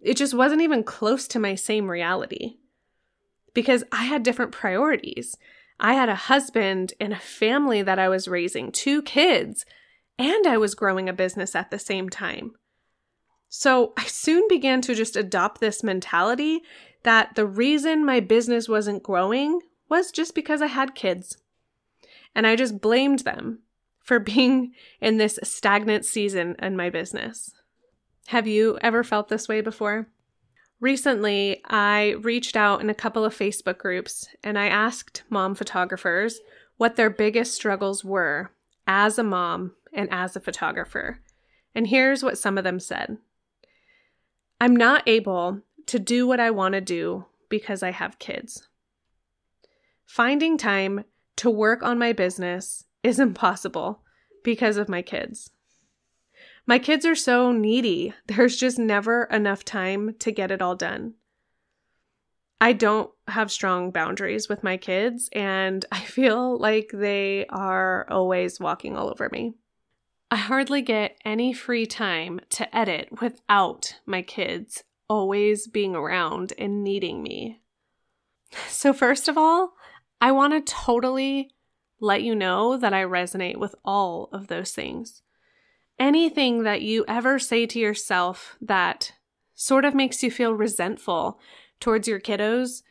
it 0.00 0.16
just 0.16 0.34
wasn't 0.34 0.62
even 0.62 0.82
close 0.82 1.28
to 1.28 1.38
my 1.38 1.54
same 1.54 1.90
reality. 1.90 2.56
Because 3.52 3.84
I 3.92 4.04
had 4.04 4.22
different 4.22 4.52
priorities. 4.52 5.36
I 5.78 5.94
had 5.94 6.08
a 6.08 6.14
husband 6.14 6.94
and 6.98 7.12
a 7.12 7.18
family 7.18 7.82
that 7.82 7.98
I 7.98 8.08
was 8.08 8.28
raising, 8.28 8.72
two 8.72 9.02
kids 9.02 9.66
and 10.18 10.46
I 10.46 10.56
was 10.58 10.74
growing 10.74 11.08
a 11.08 11.12
business 11.12 11.54
at 11.54 11.70
the 11.70 11.78
same 11.78 12.08
time. 12.08 12.52
So 13.48 13.92
I 13.96 14.04
soon 14.06 14.48
began 14.48 14.80
to 14.82 14.94
just 14.94 15.16
adopt 15.16 15.60
this 15.60 15.82
mentality 15.82 16.62
that 17.04 17.34
the 17.36 17.46
reason 17.46 18.04
my 18.04 18.20
business 18.20 18.68
wasn't 18.68 19.02
growing 19.02 19.60
was 19.88 20.10
just 20.10 20.34
because 20.34 20.60
I 20.60 20.66
had 20.66 20.94
kids. 20.94 21.38
And 22.34 22.46
I 22.46 22.56
just 22.56 22.80
blamed 22.80 23.20
them 23.20 23.60
for 24.02 24.18
being 24.20 24.72
in 25.00 25.18
this 25.18 25.38
stagnant 25.42 26.04
season 26.04 26.56
in 26.60 26.76
my 26.76 26.90
business. 26.90 27.52
Have 28.28 28.46
you 28.46 28.78
ever 28.80 29.04
felt 29.04 29.28
this 29.28 29.48
way 29.48 29.60
before? 29.60 30.08
Recently, 30.80 31.62
I 31.66 32.16
reached 32.20 32.56
out 32.56 32.80
in 32.80 32.90
a 32.90 32.94
couple 32.94 33.24
of 33.24 33.36
Facebook 33.36 33.78
groups 33.78 34.26
and 34.42 34.58
I 34.58 34.66
asked 34.66 35.22
mom 35.30 35.54
photographers 35.54 36.40
what 36.76 36.96
their 36.96 37.10
biggest 37.10 37.54
struggles 37.54 38.04
were 38.04 38.50
as 38.86 39.18
a 39.18 39.22
mom 39.22 39.72
and 39.94 40.08
as 40.12 40.36
a 40.36 40.40
photographer. 40.40 41.20
And 41.74 41.86
here's 41.86 42.22
what 42.22 42.38
some 42.38 42.58
of 42.58 42.64
them 42.64 42.80
said 42.80 43.18
I'm 44.60 44.76
not 44.76 45.02
able 45.06 45.60
to 45.86 45.98
do 45.98 46.26
what 46.26 46.40
I 46.40 46.50
want 46.50 46.74
to 46.74 46.80
do 46.80 47.26
because 47.48 47.82
I 47.82 47.90
have 47.90 48.18
kids. 48.18 48.68
Finding 50.06 50.56
time 50.56 51.04
to 51.36 51.50
work 51.50 51.82
on 51.82 51.98
my 51.98 52.12
business 52.12 52.84
is 53.02 53.18
impossible 53.18 54.02
because 54.42 54.76
of 54.76 54.88
my 54.88 55.02
kids. 55.02 55.50
My 56.66 56.78
kids 56.78 57.04
are 57.04 57.14
so 57.14 57.52
needy, 57.52 58.14
there's 58.26 58.56
just 58.56 58.78
never 58.78 59.24
enough 59.24 59.64
time 59.64 60.14
to 60.20 60.30
get 60.30 60.50
it 60.50 60.62
all 60.62 60.76
done. 60.76 61.14
I 62.60 62.72
don't 62.72 63.10
have 63.28 63.52
strong 63.52 63.90
boundaries 63.90 64.48
with 64.48 64.62
my 64.62 64.76
kids, 64.78 65.28
and 65.32 65.84
I 65.92 66.00
feel 66.00 66.58
like 66.58 66.90
they 66.92 67.46
are 67.48 68.06
always 68.08 68.60
walking 68.60 68.96
all 68.96 69.10
over 69.10 69.28
me. 69.30 69.54
I 70.34 70.38
hardly 70.38 70.82
get 70.82 71.16
any 71.24 71.52
free 71.52 71.86
time 71.86 72.40
to 72.50 72.76
edit 72.76 73.20
without 73.20 74.00
my 74.04 74.20
kids 74.20 74.82
always 75.08 75.68
being 75.68 75.94
around 75.94 76.52
and 76.58 76.82
needing 76.82 77.22
me. 77.22 77.60
So, 78.66 78.92
first 78.92 79.28
of 79.28 79.38
all, 79.38 79.74
I 80.20 80.32
want 80.32 80.52
to 80.52 80.74
totally 80.74 81.52
let 82.00 82.24
you 82.24 82.34
know 82.34 82.76
that 82.76 82.92
I 82.92 83.04
resonate 83.04 83.58
with 83.58 83.76
all 83.84 84.28
of 84.32 84.48
those 84.48 84.72
things. 84.72 85.22
Anything 86.00 86.64
that 86.64 86.82
you 86.82 87.04
ever 87.06 87.38
say 87.38 87.64
to 87.66 87.78
yourself 87.78 88.56
that 88.60 89.12
sort 89.54 89.84
of 89.84 89.94
makes 89.94 90.20
you 90.24 90.32
feel 90.32 90.52
resentful 90.52 91.38
towards 91.78 92.08
your 92.08 92.18
kiddos, 92.18 92.82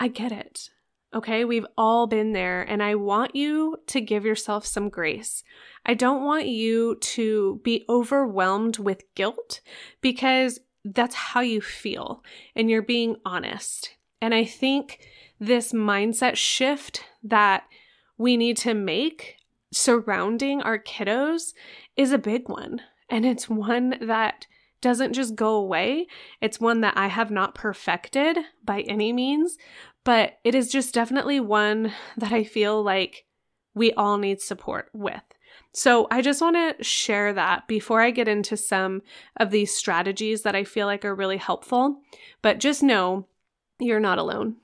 I 0.00 0.08
get 0.08 0.32
it. 0.32 0.70
Okay, 1.14 1.44
we've 1.44 1.66
all 1.78 2.08
been 2.08 2.32
there, 2.32 2.62
and 2.62 2.82
I 2.82 2.96
want 2.96 3.36
you 3.36 3.76
to 3.86 4.00
give 4.00 4.24
yourself 4.24 4.66
some 4.66 4.88
grace. 4.88 5.44
I 5.86 5.94
don't 5.94 6.24
want 6.24 6.48
you 6.48 6.96
to 6.96 7.60
be 7.62 7.84
overwhelmed 7.88 8.78
with 8.78 9.14
guilt 9.14 9.60
because 10.00 10.58
that's 10.84 11.14
how 11.14 11.40
you 11.40 11.60
feel, 11.60 12.24
and 12.56 12.68
you're 12.68 12.82
being 12.82 13.16
honest. 13.24 13.94
And 14.20 14.34
I 14.34 14.44
think 14.44 15.06
this 15.38 15.72
mindset 15.72 16.34
shift 16.34 17.04
that 17.22 17.64
we 18.18 18.36
need 18.36 18.56
to 18.58 18.74
make 18.74 19.36
surrounding 19.72 20.62
our 20.62 20.78
kiddos 20.78 21.52
is 21.96 22.10
a 22.10 22.18
big 22.18 22.48
one. 22.48 22.80
And 23.08 23.24
it's 23.24 23.48
one 23.48 23.96
that 24.00 24.46
doesn't 24.80 25.12
just 25.12 25.34
go 25.34 25.54
away. 25.54 26.06
It's 26.40 26.60
one 26.60 26.80
that 26.82 26.96
I 26.96 27.06
have 27.06 27.30
not 27.30 27.54
perfected 27.54 28.38
by 28.64 28.80
any 28.82 29.12
means, 29.12 29.56
but 30.04 30.38
it 30.44 30.54
is 30.54 30.70
just 30.70 30.94
definitely 30.94 31.40
one 31.40 31.92
that 32.16 32.32
I 32.32 32.44
feel 32.44 32.82
like 32.82 33.24
we 33.74 33.92
all 33.94 34.18
need 34.18 34.40
support 34.40 34.90
with. 34.92 35.22
So, 35.72 36.06
I 36.10 36.22
just 36.22 36.40
want 36.40 36.56
to 36.56 36.84
share 36.84 37.32
that 37.32 37.66
before 37.66 38.00
I 38.00 38.12
get 38.12 38.28
into 38.28 38.56
some 38.56 39.02
of 39.38 39.50
these 39.50 39.74
strategies 39.74 40.42
that 40.42 40.54
I 40.54 40.62
feel 40.62 40.86
like 40.86 41.04
are 41.04 41.14
really 41.14 41.36
helpful. 41.36 42.00
But 42.42 42.60
just 42.60 42.82
know 42.82 43.26
you're 43.80 44.00
not 44.00 44.18
alone. 44.18 44.56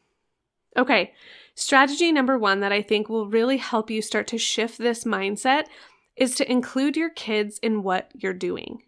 Okay, 0.77 1.13
strategy 1.55 2.13
number 2.13 2.39
one 2.39 2.61
that 2.61 2.73
I 2.73 2.83
think 2.83 3.09
will 3.09 3.29
really 3.29 3.57
help 3.57 3.91
you 3.91 4.03
start 4.03 4.29
to 4.29 4.39
shift 4.39 4.79
this 4.79 5.05
mindset 5.05 5.65
is 6.17 6.37
to 6.37 6.51
include 6.51 6.97
your 6.97 7.11
kids 7.11 7.59
in 7.59 7.83
what 7.83 8.11
you're 8.15 8.33
doing. 8.33 8.83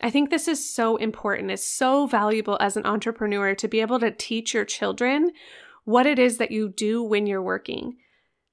I 0.00 0.10
think 0.10 0.28
this 0.28 0.46
is 0.46 0.68
so 0.68 0.96
important. 0.96 1.50
It's 1.50 1.66
so 1.66 2.06
valuable 2.06 2.58
as 2.60 2.76
an 2.76 2.84
entrepreneur 2.84 3.54
to 3.54 3.68
be 3.68 3.80
able 3.80 3.98
to 4.00 4.10
teach 4.10 4.52
your 4.52 4.66
children 4.66 5.30
what 5.86 6.04
it 6.04 6.18
is 6.18 6.36
that 6.36 6.50
you 6.50 6.68
do 6.68 7.02
when 7.02 7.26
you're 7.26 7.42
working. 7.42 7.96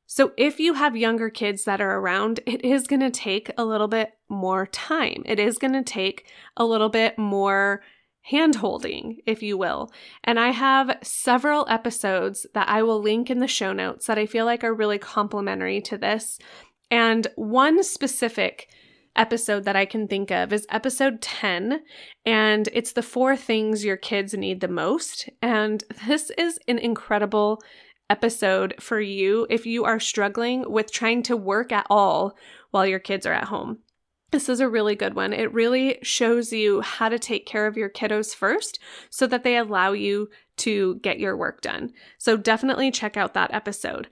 So, 0.05 0.31
if 0.37 0.59
you 0.59 0.75
have 0.75 0.95
younger 0.95 1.29
kids 1.29 1.63
that 1.63 1.81
are 1.81 1.97
around, 1.97 2.39
it 2.45 2.63
is 2.63 2.87
going 2.87 2.99
to 3.01 3.09
take 3.09 3.51
a 3.57 3.65
little 3.65 3.87
bit 3.87 4.11
more 4.29 4.67
time. 4.67 5.23
It 5.25 5.39
is 5.39 5.57
going 5.57 5.73
to 5.73 5.83
take 5.83 6.27
a 6.55 6.63
little 6.63 6.89
bit 6.89 7.17
more 7.17 7.81
hand 8.21 8.55
holding, 8.55 9.17
if 9.25 9.41
you 9.41 9.57
will. 9.57 9.91
And 10.23 10.39
I 10.39 10.49
have 10.51 10.99
several 11.01 11.65
episodes 11.67 12.45
that 12.53 12.69
I 12.69 12.83
will 12.83 13.01
link 13.01 13.29
in 13.29 13.39
the 13.39 13.47
show 13.47 13.73
notes 13.73 14.05
that 14.05 14.19
I 14.19 14.27
feel 14.27 14.45
like 14.45 14.63
are 14.63 14.73
really 14.73 14.99
complementary 14.99 15.81
to 15.81 15.97
this. 15.97 16.37
And 16.91 17.25
one 17.35 17.83
specific 17.83 18.69
episode 19.15 19.63
that 19.65 19.75
I 19.75 19.85
can 19.85 20.07
think 20.07 20.31
of 20.31 20.51
is 20.53 20.65
episode 20.69 21.21
10, 21.21 21.81
and 22.25 22.69
it's 22.73 22.93
the 22.93 23.01
four 23.03 23.35
things 23.35 23.85
your 23.85 23.97
kids 23.97 24.33
need 24.33 24.61
the 24.61 24.67
most. 24.67 25.29
And 25.41 25.83
this 26.07 26.31
is 26.37 26.59
an 26.67 26.79
incredible 26.79 27.61
episode 28.09 28.75
for 28.79 28.99
you 28.99 29.47
if 29.49 29.65
you 29.65 29.85
are 29.85 29.99
struggling 29.99 30.69
with 30.69 30.91
trying 30.91 31.23
to 31.23 31.37
work 31.37 31.71
at 31.71 31.87
all 31.89 32.35
while 32.71 32.85
your 32.85 32.99
kids 32.99 33.25
are 33.25 33.33
at 33.33 33.45
home. 33.45 33.79
This 34.31 34.49
is 34.49 34.59
a 34.59 34.69
really 34.69 34.95
good 34.95 35.13
one. 35.13 35.31
It 35.31 35.53
really 35.53 35.99
shows 36.01 36.51
you 36.51 36.81
how 36.81 37.07
to 37.09 37.19
take 37.19 37.45
care 37.45 37.67
of 37.67 37.77
your 37.77 37.89
kiddos 37.89 38.33
first 38.33 38.79
so 39.11 39.27
that 39.27 39.43
they 39.43 39.57
allow 39.57 39.91
you 39.91 40.29
to 40.57 40.95
get 40.95 41.19
your 41.19 41.37
work 41.37 41.61
done. 41.61 41.93
So 42.17 42.35
definitely 42.35 42.89
check 42.89 43.15
out 43.15 43.35
that 43.35 43.53
episode. 43.53 44.07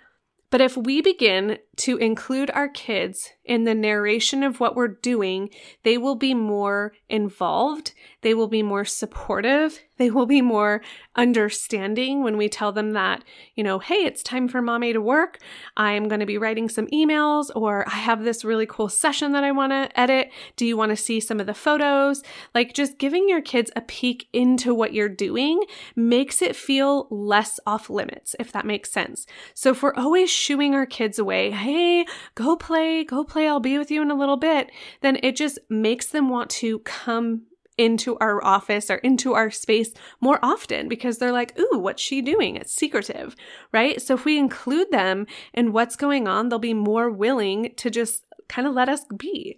But 0.52 0.62
if 0.62 0.76
we 0.76 1.02
begin 1.02 1.58
to 1.78 1.98
include 1.98 2.52
our 2.52 2.68
kids 2.68 3.32
in 3.46 3.64
the 3.64 3.74
narration 3.74 4.44
of 4.44 4.60
what 4.60 4.76
we're 4.76 4.90
doing, 4.90 5.50
they 5.84 5.98
will 5.98 6.16
be 6.16 6.34
more 6.34 6.94
involved, 7.10 7.94
they 8.22 8.34
will 8.34 8.48
be 8.48 8.64
more 8.64 8.86
supportive, 8.86 9.80
they 9.98 10.10
will 10.10 10.26
be 10.26 10.42
more 10.42 10.82
understanding 11.16 12.24
when 12.24 12.36
we 12.36 12.50
tell 12.50 12.72
them 12.72 12.92
that, 12.92 13.24
you 13.56 13.64
know, 13.64 13.78
hey, 13.78 14.04
it's 14.06 14.24
time 14.24 14.48
for 14.48 14.60
mommy 14.60 14.94
to 14.94 15.02
work. 15.02 15.38
I'm 15.78 16.08
going 16.08 16.22
to 16.22 16.26
be 16.26 16.40
writing 16.40 16.70
some 16.70 16.88
emails, 16.88 17.52
or 17.56 17.88
I 17.88 17.98
have 17.98 18.24
this 18.24 18.44
really 18.44 18.66
cool 18.66 18.90
session 18.90 19.32
that 19.34 19.44
I 19.44 19.52
want 19.52 19.74
to 19.74 20.00
edit. 20.00 20.32
Do 20.56 20.66
you 20.66 20.76
want 20.76 20.90
to 20.90 20.96
see 20.96 21.20
some 21.20 21.40
of 21.40 21.46
the 21.46 21.54
photos? 21.54 22.24
Like 22.56 22.74
just 22.74 22.98
giving 22.98 23.30
your 23.30 23.42
kids 23.42 23.70
a 23.76 23.82
peek 23.82 24.28
into 24.34 24.74
what 24.74 24.94
you're 24.94 25.08
doing 25.08 25.64
makes 25.96 26.42
it 26.42 26.56
feel 26.56 27.08
less 27.12 27.60
off 27.68 27.90
limits, 27.90 28.36
if 28.40 28.52
that 28.54 28.66
makes 28.66 28.92
sense. 28.92 29.28
So 29.54 29.72
if 29.72 29.84
we're 29.84 29.94
always 29.94 30.32
shooing 30.32 30.74
our 30.74 30.88
kids 30.88 31.20
away, 31.20 31.52
hey, 31.52 32.06
go 32.34 32.56
play, 32.56 33.04
go 33.04 33.24
play, 33.24 33.48
I'll 33.48 33.60
be 33.60 33.78
with 33.78 33.92
you 33.92 34.02
in 34.02 34.10
a 34.10 34.16
little 34.16 34.38
bit, 34.38 34.72
then 35.02 35.20
it 35.22 35.36
just 35.36 35.60
makes 35.70 36.08
them 36.08 36.30
want 36.30 36.50
to 36.52 36.80
come 36.80 37.44
into 37.82 38.18
our 38.20 38.44
office 38.44 38.90
or 38.90 38.98
into 38.98 39.34
our 39.34 39.50
space 39.50 39.94
more 40.20 40.40
often 40.44 40.88
because 40.88 41.18
they're 41.18 41.32
like, 41.32 41.58
ooh, 41.60 41.80
what's 41.80 42.02
she 42.02 42.22
doing? 42.22 42.56
It's 42.56 42.74
secretive, 42.74 43.36
right? 43.72 44.02
So 44.02 44.14
if 44.14 44.26
we 44.26 44.38
include 44.38 44.92
them 44.92 45.26
in 45.54 45.74
what's 45.74 45.96
going 45.96 46.28
on, 46.28 46.50
they'll 46.50 46.60
be 46.60 46.74
more 46.74 47.10
willing 47.10 47.74
to 47.78 47.90
just 47.90 48.26
kind 48.48 48.68
of 48.68 48.74
let 48.74 48.90
us 48.90 49.06
be. 49.18 49.58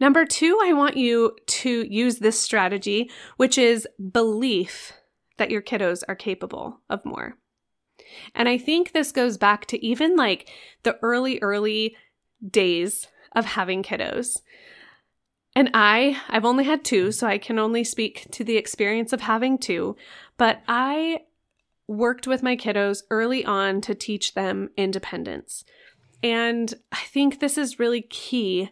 Number 0.00 0.24
two, 0.24 0.58
I 0.64 0.72
want 0.72 0.96
you 0.96 1.36
to 1.46 1.86
use 1.88 2.18
this 2.18 2.38
strategy, 2.40 3.08
which 3.36 3.56
is 3.56 3.86
belief 4.10 4.92
that 5.38 5.50
your 5.50 5.62
kiddos 5.62 6.02
are 6.08 6.16
capable 6.16 6.80
of 6.90 7.04
more. 7.04 7.36
And 8.34 8.48
I 8.48 8.58
think 8.58 8.92
this 8.92 9.12
goes 9.12 9.38
back 9.38 9.66
to 9.66 9.84
even 9.84 10.16
like 10.16 10.48
the 10.82 10.98
early, 11.02 11.38
early 11.40 11.96
days 12.46 13.06
of 13.34 13.44
having 13.44 13.82
kiddos. 13.82 14.40
And 15.54 15.70
I, 15.74 16.20
I've 16.28 16.44
only 16.44 16.64
had 16.64 16.84
two, 16.84 17.12
so 17.12 17.26
I 17.26 17.38
can 17.38 17.58
only 17.58 17.84
speak 17.84 18.26
to 18.32 18.44
the 18.44 18.56
experience 18.56 19.12
of 19.12 19.20
having 19.20 19.58
two, 19.58 19.96
but 20.38 20.62
I 20.66 21.20
worked 21.86 22.26
with 22.26 22.42
my 22.42 22.56
kiddos 22.56 23.02
early 23.10 23.44
on 23.44 23.80
to 23.82 23.94
teach 23.94 24.34
them 24.34 24.70
independence. 24.76 25.64
And 26.22 26.72
I 26.90 27.02
think 27.04 27.40
this 27.40 27.58
is 27.58 27.78
really 27.78 28.02
key 28.02 28.70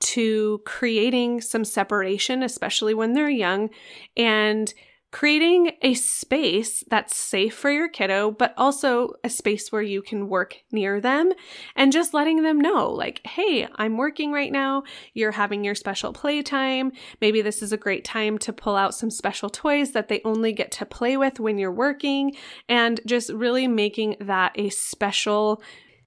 to 0.00 0.60
creating 0.64 1.40
some 1.42 1.64
separation, 1.64 2.42
especially 2.42 2.94
when 2.94 3.12
they're 3.12 3.28
young, 3.28 3.70
and 4.16 4.72
creating 5.12 5.72
a 5.82 5.92
space 5.92 6.82
that's 6.88 7.14
safe 7.14 7.54
for 7.54 7.70
your 7.70 7.88
kiddo, 7.88 8.30
but 8.30 8.54
also 8.56 9.12
a 9.22 9.28
space 9.28 9.70
where 9.70 9.82
you 9.82 10.00
can 10.02 10.28
work 10.28 10.56
near 10.72 11.00
them 11.00 11.32
and 11.76 11.92
just 11.92 12.14
letting 12.14 12.42
them 12.42 12.58
know, 12.58 12.90
like, 12.90 13.20
hey, 13.26 13.68
I'm 13.76 13.98
working 13.98 14.32
right 14.32 14.50
now. 14.50 14.82
You're 15.12 15.32
having 15.32 15.64
your 15.64 15.74
special 15.74 16.12
playtime. 16.14 16.92
Maybe 17.20 17.42
this 17.42 17.62
is 17.62 17.72
a 17.72 17.76
great 17.76 18.04
time 18.04 18.38
to 18.38 18.52
pull 18.52 18.74
out 18.74 18.94
some 18.94 19.10
special 19.10 19.50
toys 19.50 19.92
that 19.92 20.08
they 20.08 20.22
only 20.24 20.52
get 20.52 20.72
to 20.72 20.86
play 20.86 21.18
with 21.18 21.38
when 21.38 21.58
you're 21.58 21.70
working, 21.70 22.34
and 22.68 22.98
just 23.06 23.30
really 23.30 23.68
making 23.68 24.16
that 24.20 24.52
a 24.54 24.70
special 24.70 25.62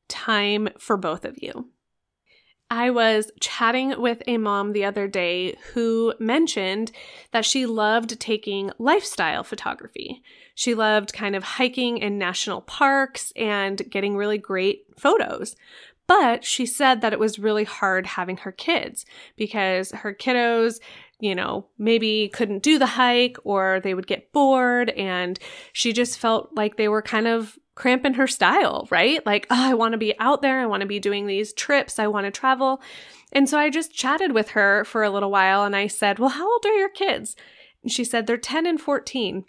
time 0.07 0.67
for 0.79 0.97
both 0.97 1.25
of 1.25 1.37
you. 1.41 1.69
I 2.71 2.89
was 2.89 3.31
chatting 3.39 4.01
with 4.01 4.23
a 4.25 4.37
mom 4.37 4.73
the 4.73 4.85
other 4.85 5.07
day 5.07 5.55
who 5.73 6.13
mentioned 6.19 6.91
that 7.31 7.45
she 7.45 7.65
loved 7.65 8.19
taking 8.19 8.71
lifestyle 8.79 9.43
photography. 9.43 10.23
She 10.55 10.73
loved 10.73 11.13
kind 11.13 11.35
of 11.35 11.43
hiking 11.43 11.99
in 11.99 12.17
national 12.17 12.61
parks 12.61 13.31
and 13.35 13.89
getting 13.89 14.17
really 14.17 14.39
great 14.39 14.85
photos. 14.97 15.55
But 16.07 16.43
she 16.43 16.65
said 16.65 17.01
that 17.01 17.13
it 17.13 17.19
was 17.19 17.39
really 17.39 17.63
hard 17.63 18.05
having 18.05 18.37
her 18.37 18.51
kids 18.51 19.05
because 19.35 19.91
her 19.91 20.13
kiddos, 20.13 20.79
you 21.19 21.33
know, 21.33 21.67
maybe 21.77 22.29
couldn't 22.33 22.63
do 22.63 22.77
the 22.77 22.85
hike 22.85 23.37
or 23.43 23.79
they 23.81 23.93
would 23.93 24.07
get 24.07 24.31
bored. 24.31 24.89
And 24.91 25.39
she 25.73 25.93
just 25.93 26.19
felt 26.19 26.49
like 26.55 26.77
they 26.77 26.87
were 26.87 27.01
kind 27.01 27.27
of 27.27 27.57
cramping 27.75 28.13
her 28.13 28.27
style, 28.27 28.87
right? 28.89 29.25
Like, 29.25 29.47
oh, 29.49 29.69
I 29.69 29.73
want 29.73 29.93
to 29.93 29.97
be 29.97 30.17
out 30.19 30.41
there. 30.41 30.59
I 30.59 30.65
want 30.65 30.81
to 30.81 30.87
be 30.87 30.99
doing 30.99 31.27
these 31.27 31.53
trips. 31.53 31.99
I 31.99 32.07
want 32.07 32.25
to 32.25 32.31
travel. 32.31 32.81
And 33.31 33.49
so 33.49 33.59
I 33.59 33.69
just 33.69 33.93
chatted 33.93 34.31
with 34.31 34.49
her 34.49 34.85
for 34.85 35.03
a 35.03 35.09
little 35.09 35.31
while 35.31 35.63
and 35.63 35.75
I 35.75 35.87
said, 35.87 36.19
Well, 36.19 36.29
how 36.29 36.49
old 36.49 36.65
are 36.65 36.77
your 36.77 36.89
kids? 36.89 37.35
And 37.83 37.91
she 37.91 38.03
said, 38.03 38.27
They're 38.27 38.37
10 38.37 38.65
and 38.65 38.79
14. 38.79 39.43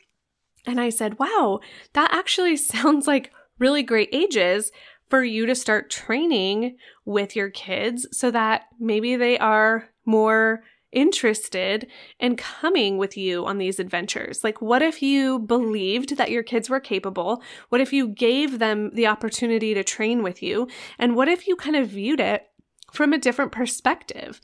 And 0.67 0.81
I 0.81 0.91
said, 0.91 1.19
Wow, 1.19 1.61
that 1.93 2.13
actually 2.13 2.57
sounds 2.57 3.07
like 3.07 3.33
really 3.59 3.83
great 3.83 4.09
ages 4.13 4.73
for 5.09 5.23
you 5.23 5.47
to 5.47 5.55
start 5.55 5.89
training 5.89 6.77
with 7.05 7.37
your 7.37 7.49
kids 7.49 8.09
so 8.11 8.31
that 8.33 8.63
maybe 8.81 9.15
they 9.15 9.39
are 9.39 9.89
more 10.05 10.65
interested 10.97 11.87
in 12.19 12.37
coming 12.37 12.97
with 12.97 13.17
you 13.19 13.45
on 13.45 13.59
these 13.59 13.79
adventures? 13.79 14.43
Like, 14.43 14.63
what 14.63 14.81
if 14.81 15.03
you 15.03 15.39
believed 15.39 16.17
that 16.17 16.31
your 16.31 16.43
kids 16.43 16.71
were 16.71 16.81
capable? 16.81 17.43
What 17.69 17.83
if 17.83 17.93
you 17.93 18.09
gave 18.09 18.59
them 18.59 18.91
the 18.95 19.07
opportunity 19.07 19.75
to 19.75 19.85
train 19.85 20.23
with 20.23 20.43
you? 20.43 20.67
And 20.99 21.15
what 21.15 21.29
if 21.29 21.47
you 21.47 21.55
kind 21.55 21.77
of 21.77 21.89
viewed 21.89 22.19
it 22.19 22.49
from 22.91 23.13
a 23.13 23.19
different 23.19 23.53
perspective? 23.53 24.41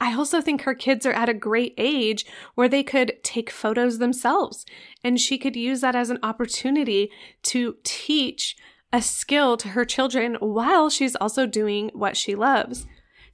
I 0.00 0.14
also 0.14 0.42
think 0.42 0.62
her 0.62 0.74
kids 0.74 1.06
are 1.06 1.12
at 1.12 1.30
a 1.30 1.34
great 1.34 1.74
age 1.78 2.26
where 2.54 2.68
they 2.68 2.82
could 2.82 3.16
take 3.24 3.50
photos 3.50 3.98
themselves, 3.98 4.66
and 5.02 5.18
she 5.18 5.38
could 5.38 5.56
use 5.56 5.80
that 5.80 5.96
as 5.96 6.10
an 6.10 6.18
opportunity 6.22 7.10
to 7.44 7.76
teach 7.82 8.54
a 8.92 9.00
skill 9.00 9.56
to 9.56 9.68
her 9.68 9.84
children 9.84 10.36
while 10.40 10.90
she's 10.90 11.16
also 11.16 11.46
doing 11.46 11.90
what 11.94 12.16
she 12.16 12.34
loves. 12.34 12.86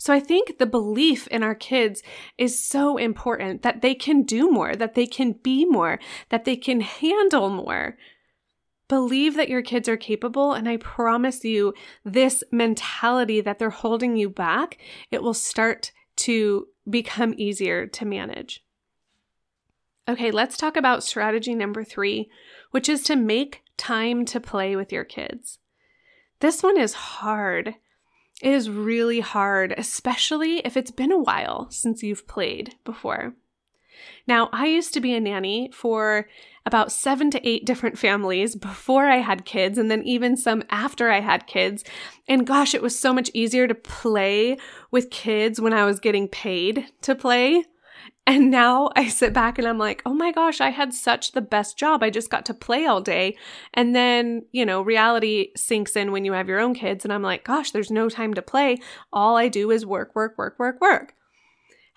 So 0.05 0.13
I 0.13 0.21
think 0.21 0.59
the 0.59 0.67
belief 0.67 1.27
in 1.29 1.43
our 1.43 1.55
kids 1.55 2.03
is 2.37 2.63
so 2.63 2.99
important 2.99 3.63
that 3.63 3.81
they 3.81 3.95
can 3.95 4.23
do 4.23 4.51
more, 4.51 4.77
that 4.77 4.95
they 4.95 5.07
can 5.07 5.33
be 5.33 5.65
more, 5.65 5.99
that 6.29 6.45
they 6.45 6.57
can 6.57 6.83
handle 6.83 7.49
more. 7.49 7.97
Believe 8.87 9.35
that 9.37 9.49
your 9.49 9.63
kids 9.63 9.89
are 9.89 9.97
capable, 9.97 10.53
and 10.53 10.69
I 10.69 10.77
promise 10.77 11.43
you, 11.43 11.73
this 12.05 12.45
mentality 12.53 13.41
that 13.41 13.59
they're 13.59 13.71
holding 13.71 14.15
you 14.15 14.29
back, 14.29 14.77
it 15.11 15.23
will 15.23 15.33
start 15.33 15.91
to 16.17 16.69
become 16.91 17.33
easier 17.39 17.87
to 17.87 18.05
manage. 18.05 18.63
Okay, 20.07 20.31
let's 20.31 20.59
talk 20.59 20.77
about 20.77 21.03
strategy 21.03 21.55
number 21.55 21.83
three, 21.83 22.29
which 22.73 22.91
is 22.91 23.05
to 23.05 23.17
make 23.17 23.63
time 23.79 24.27
to 24.27 24.39
play 24.39 24.77
with 24.77 24.93
your 24.93 25.05
kids. 25.05 25.61
This 26.41 26.63
one 26.63 26.79
is 26.79 26.93
hard. 26.93 27.77
It 28.43 28.53
is 28.53 28.69
really 28.69 29.21
hard, 29.21 29.75
especially 29.77 30.59
if 30.59 30.77
it's 30.77 30.91
been 30.91 31.13
a 31.13 31.19
while 31.19 31.69
since 31.71 32.03
you've 32.03 32.27
played 32.27 32.75
before. 32.85 33.35
Now, 34.27 34.49
I 34.53 34.67
used 34.67 34.93
to 34.95 35.01
be 35.01 35.15
a 35.15 35.21
nanny 35.21 35.71
for 35.73 36.29
about 36.67 36.93
seven 36.93 37.31
to 37.31 37.49
eight 37.49 37.67
different 37.67 37.99
families 37.99 38.57
before 38.57 39.07
I 39.07 39.19
had 39.19 39.45
kids, 39.45 39.77
and 39.77 39.91
then 39.91 40.03
even 40.03 40.37
some 40.37 40.63
after 40.71 41.11
I 41.11 41.21
had 41.21 41.47
kids. 41.47 41.85
And 42.27 42.47
gosh, 42.47 42.75
it 42.75 42.83
was 42.83 42.99
so 42.99 43.13
much 43.13 43.31
easier 43.35 43.69
to 43.69 43.75
play 43.75 44.57
with 44.91 45.11
kids 45.11 45.61
when 45.61 45.75
I 45.75 45.85
was 45.85 46.01
getting 46.01 46.27
paid 46.27 46.87
to 47.03 47.15
play 47.15 47.65
and 48.27 48.51
now 48.51 48.91
I 48.97 49.09
sit 49.09 49.33
back 49.35 49.59
and 49.59 49.69
I'm 49.69 49.79
like, 49.79 50.01
oh 50.07 50.15
my 50.15 50.33
gosh, 50.33 50.61
I 50.61 50.71
had 50.71 50.95
such 50.95 51.33
the 51.33 51.43
best 51.43 51.77
job. 51.77 52.03
I 52.03 52.09
just 52.09 52.31
got 52.31 52.47
to 52.47 52.55
play 52.55 52.87
all 52.87 53.03
day. 53.03 53.37
And 53.75 53.95
then, 53.95 54.47
you 54.51 54.65
know, 54.65 54.81
reality 54.81 55.51
sinks 55.57 55.95
in 55.95 56.11
when 56.11 56.25
you 56.25 56.33
have 56.33 56.49
your 56.49 56.61
own 56.61 56.75
kids. 56.75 57.05
And 57.05 57.13
I'm 57.13 57.23
like, 57.23 57.45
gosh, 57.45 57.71
there's 57.71 57.91
no 57.91 58.09
time 58.09 58.33
to 58.35 58.43
play. 58.43 58.79
All 59.13 59.37
I 59.37 59.49
do 59.49 59.71
is 59.71 59.85
work, 59.85 60.15
work, 60.15 60.39
work, 60.39 60.59
work, 60.59 60.81
work. 60.81 61.15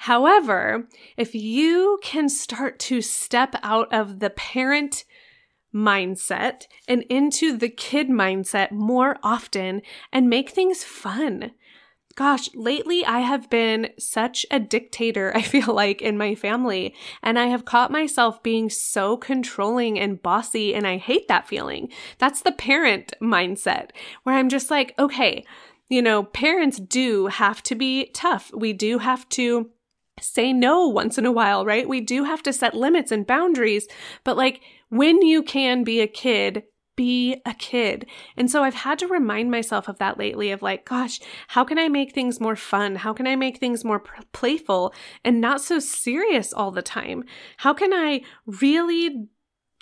However, 0.02 0.88
if 1.16 1.34
you 1.34 2.00
can 2.04 2.30
start 2.30 2.78
to 2.80 3.02
step 3.02 3.56
out 3.64 3.92
of 3.94 4.20
the 4.20 4.30
parent 4.30 5.06
mindset 5.74 6.68
and 6.88 7.04
into 7.04 7.56
the 7.56 7.70
kid 7.70 8.10
mindset 8.10 8.72
more 8.72 9.18
often 9.24 9.82
and 10.12 10.30
make 10.30 10.50
things 10.50 10.84
fun 10.84 11.52
gosh, 12.18 12.50
lately 12.56 13.06
I 13.06 13.20
have 13.20 13.48
been 13.50 13.92
such 13.98 14.46
a 14.52 14.60
dictator, 14.60 15.32
I 15.36 15.42
feel 15.42 15.74
like, 15.74 16.02
in 16.02 16.18
my 16.18 16.36
family. 16.36 16.94
And 17.24 17.40
I 17.40 17.46
have 17.46 17.64
caught 17.64 17.92
myself 17.92 18.44
being 18.44 18.70
so 18.70 19.16
controlling 19.16 19.98
and 19.98 20.22
bossy, 20.22 20.76
and 20.76 20.86
I 20.86 20.98
hate 20.98 21.30
that 21.30 21.48
feeling. 21.48 21.90
That's 22.18 22.42
the 22.42 22.52
parent 22.52 23.14
mindset 23.22 23.92
where 24.24 24.36
I'm 24.36 24.50
just 24.50 24.70
like, 24.70 24.94
okay, 25.00 25.46
you 25.88 26.02
know, 26.02 26.24
parents 26.24 26.80
do 26.80 27.28
have 27.28 27.64
to 27.64 27.76
be 27.76 28.08
tough. 28.14 28.52
We 28.54 28.74
do 28.74 28.98
have 28.98 29.30
to 29.30 29.70
say 30.20 30.52
no 30.52 30.88
once 30.88 31.20
in 31.20 31.26
a 31.28 31.32
while, 31.32 31.66
right? 31.66 31.88
We 31.88 32.02
do 32.02 32.24
have 32.24 32.42
to 32.44 32.52
set 32.52 32.74
limits 32.74 33.12
and 33.12 33.28
boundaries. 33.28 33.88
But 34.24 34.36
like, 34.36 34.62
when 34.90 35.22
you 35.22 35.44
can 35.44 35.84
be 35.84 36.02
a 36.02 36.08
kid, 36.08 36.64
be 36.98 37.42
a 37.46 37.54
kid. 37.54 38.06
And 38.36 38.52
so 38.52 38.64
I've 38.64 38.74
had 38.74 39.00
to 39.00 39.08
remind 39.08 39.50
myself 39.50 39.88
of 39.88 40.00
that 40.00 40.18
lately 40.18 40.52
of 40.52 40.62
like, 40.62 40.84
gosh, 40.84 41.22
how 41.48 41.64
can 41.64 41.80
I 41.80 41.88
make 41.88 42.14
things 42.14 42.42
more 42.42 42.58
fun? 42.58 42.96
How 42.96 43.14
can 43.14 43.26
I 43.26 43.38
make 43.38 43.60
things 43.60 43.86
more 43.86 44.04
playful 44.34 44.94
and 45.24 45.40
not 45.40 45.62
so 45.62 45.80
serious 45.80 46.52
all 46.52 46.72
the 46.72 46.82
time? 46.82 47.24
How 47.58 47.74
can 47.74 47.94
I 47.94 48.24
really 48.46 49.30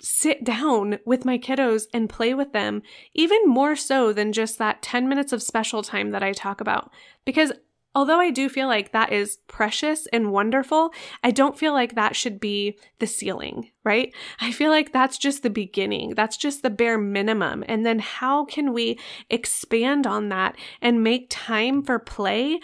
sit 0.02 0.44
down 0.44 0.98
with 1.06 1.24
my 1.24 1.38
kiddos 1.38 1.86
and 1.92 2.08
play 2.08 2.34
with 2.34 2.52
them, 2.52 2.82
even 3.14 3.48
more 3.48 3.74
so 3.74 4.12
than 4.12 4.32
just 4.32 4.58
that 4.58 4.82
10 4.82 5.08
minutes 5.08 5.32
of 5.32 5.42
special 5.42 5.82
time 5.82 6.10
that 6.10 6.22
I 6.22 6.32
talk 6.32 6.60
about? 6.60 6.92
Because 7.24 7.52
Although 7.96 8.20
I 8.20 8.30
do 8.30 8.50
feel 8.50 8.66
like 8.68 8.92
that 8.92 9.10
is 9.10 9.38
precious 9.48 10.06
and 10.12 10.30
wonderful, 10.30 10.92
I 11.24 11.30
don't 11.30 11.58
feel 11.58 11.72
like 11.72 11.94
that 11.94 12.14
should 12.14 12.38
be 12.38 12.78
the 12.98 13.06
ceiling, 13.06 13.70
right? 13.84 14.14
I 14.38 14.52
feel 14.52 14.70
like 14.70 14.92
that's 14.92 15.16
just 15.16 15.42
the 15.42 15.48
beginning. 15.48 16.10
That's 16.14 16.36
just 16.36 16.62
the 16.62 16.68
bare 16.68 16.98
minimum. 16.98 17.64
And 17.66 17.86
then 17.86 18.00
how 18.00 18.44
can 18.44 18.74
we 18.74 18.98
expand 19.30 20.06
on 20.06 20.28
that 20.28 20.56
and 20.82 21.02
make 21.02 21.28
time 21.30 21.82
for 21.82 21.98
play 21.98 22.60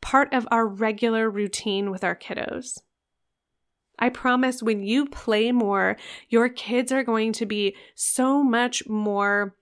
part 0.00 0.34
of 0.34 0.48
our 0.50 0.66
regular 0.66 1.30
routine 1.30 1.92
with 1.92 2.02
our 2.02 2.16
kiddos? 2.16 2.80
I 4.00 4.08
promise 4.08 4.64
when 4.64 4.82
you 4.82 5.06
play 5.06 5.52
more, 5.52 5.96
your 6.28 6.48
kids 6.48 6.90
are 6.90 7.04
going 7.04 7.32
to 7.34 7.46
be 7.46 7.76
so 7.94 8.42
much 8.42 8.88
more 8.88 9.54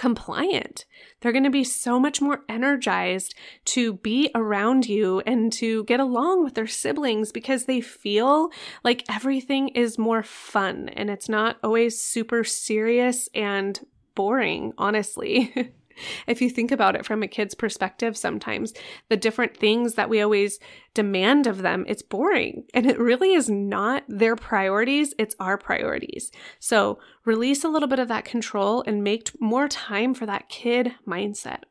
compliant. 0.00 0.86
They're 1.20 1.30
going 1.30 1.44
to 1.44 1.50
be 1.50 1.62
so 1.62 2.00
much 2.00 2.22
more 2.22 2.42
energized 2.48 3.34
to 3.66 3.92
be 3.92 4.30
around 4.34 4.88
you 4.88 5.20
and 5.26 5.52
to 5.52 5.84
get 5.84 6.00
along 6.00 6.42
with 6.42 6.54
their 6.54 6.66
siblings 6.66 7.32
because 7.32 7.66
they 7.66 7.82
feel 7.82 8.50
like 8.82 9.04
everything 9.10 9.68
is 9.68 9.98
more 9.98 10.22
fun 10.22 10.88
and 10.88 11.10
it's 11.10 11.28
not 11.28 11.58
always 11.62 12.02
super 12.02 12.44
serious 12.44 13.28
and 13.34 13.78
boring, 14.14 14.72
honestly. 14.78 15.70
if 16.26 16.40
you 16.40 16.50
think 16.50 16.70
about 16.70 16.94
it 16.94 17.04
from 17.04 17.22
a 17.22 17.28
kid's 17.28 17.54
perspective, 17.54 18.16
sometimes 18.16 18.72
the 19.08 19.16
different 19.16 19.56
things 19.56 19.94
that 19.94 20.08
we 20.08 20.20
always 20.20 20.58
demand 20.94 21.46
of 21.46 21.62
them, 21.62 21.84
it's 21.88 22.02
boring. 22.02 22.64
And 22.74 22.86
it 22.86 22.98
really 22.98 23.32
is 23.32 23.48
not 23.48 24.04
their 24.08 24.36
priorities, 24.36 25.14
it's 25.18 25.36
our 25.38 25.58
priorities. 25.58 26.30
So 26.58 26.98
release 27.24 27.64
a 27.64 27.68
little 27.68 27.88
bit 27.88 27.98
of 27.98 28.08
that 28.08 28.24
control 28.24 28.82
and 28.86 29.04
make 29.04 29.30
more 29.40 29.68
time 29.68 30.14
for 30.14 30.26
that 30.26 30.48
kid 30.48 30.92
mindset. 31.06 31.62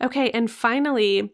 Okay, 0.00 0.30
and 0.30 0.50
finally, 0.50 1.32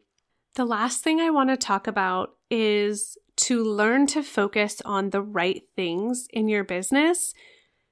the 0.55 0.65
last 0.65 1.03
thing 1.03 1.21
I 1.21 1.31
want 1.31 1.51
to 1.51 1.57
talk 1.57 1.87
about 1.87 2.37
is 2.51 3.17
to 3.37 3.65
learn 3.65 4.07
to 4.09 4.23
focus 4.23 4.83
on 4.85 5.11
the 5.11 5.23
right 5.23 5.63
things 5.75 6.27
in 6.31 6.49
your 6.49 6.65
business 6.65 7.33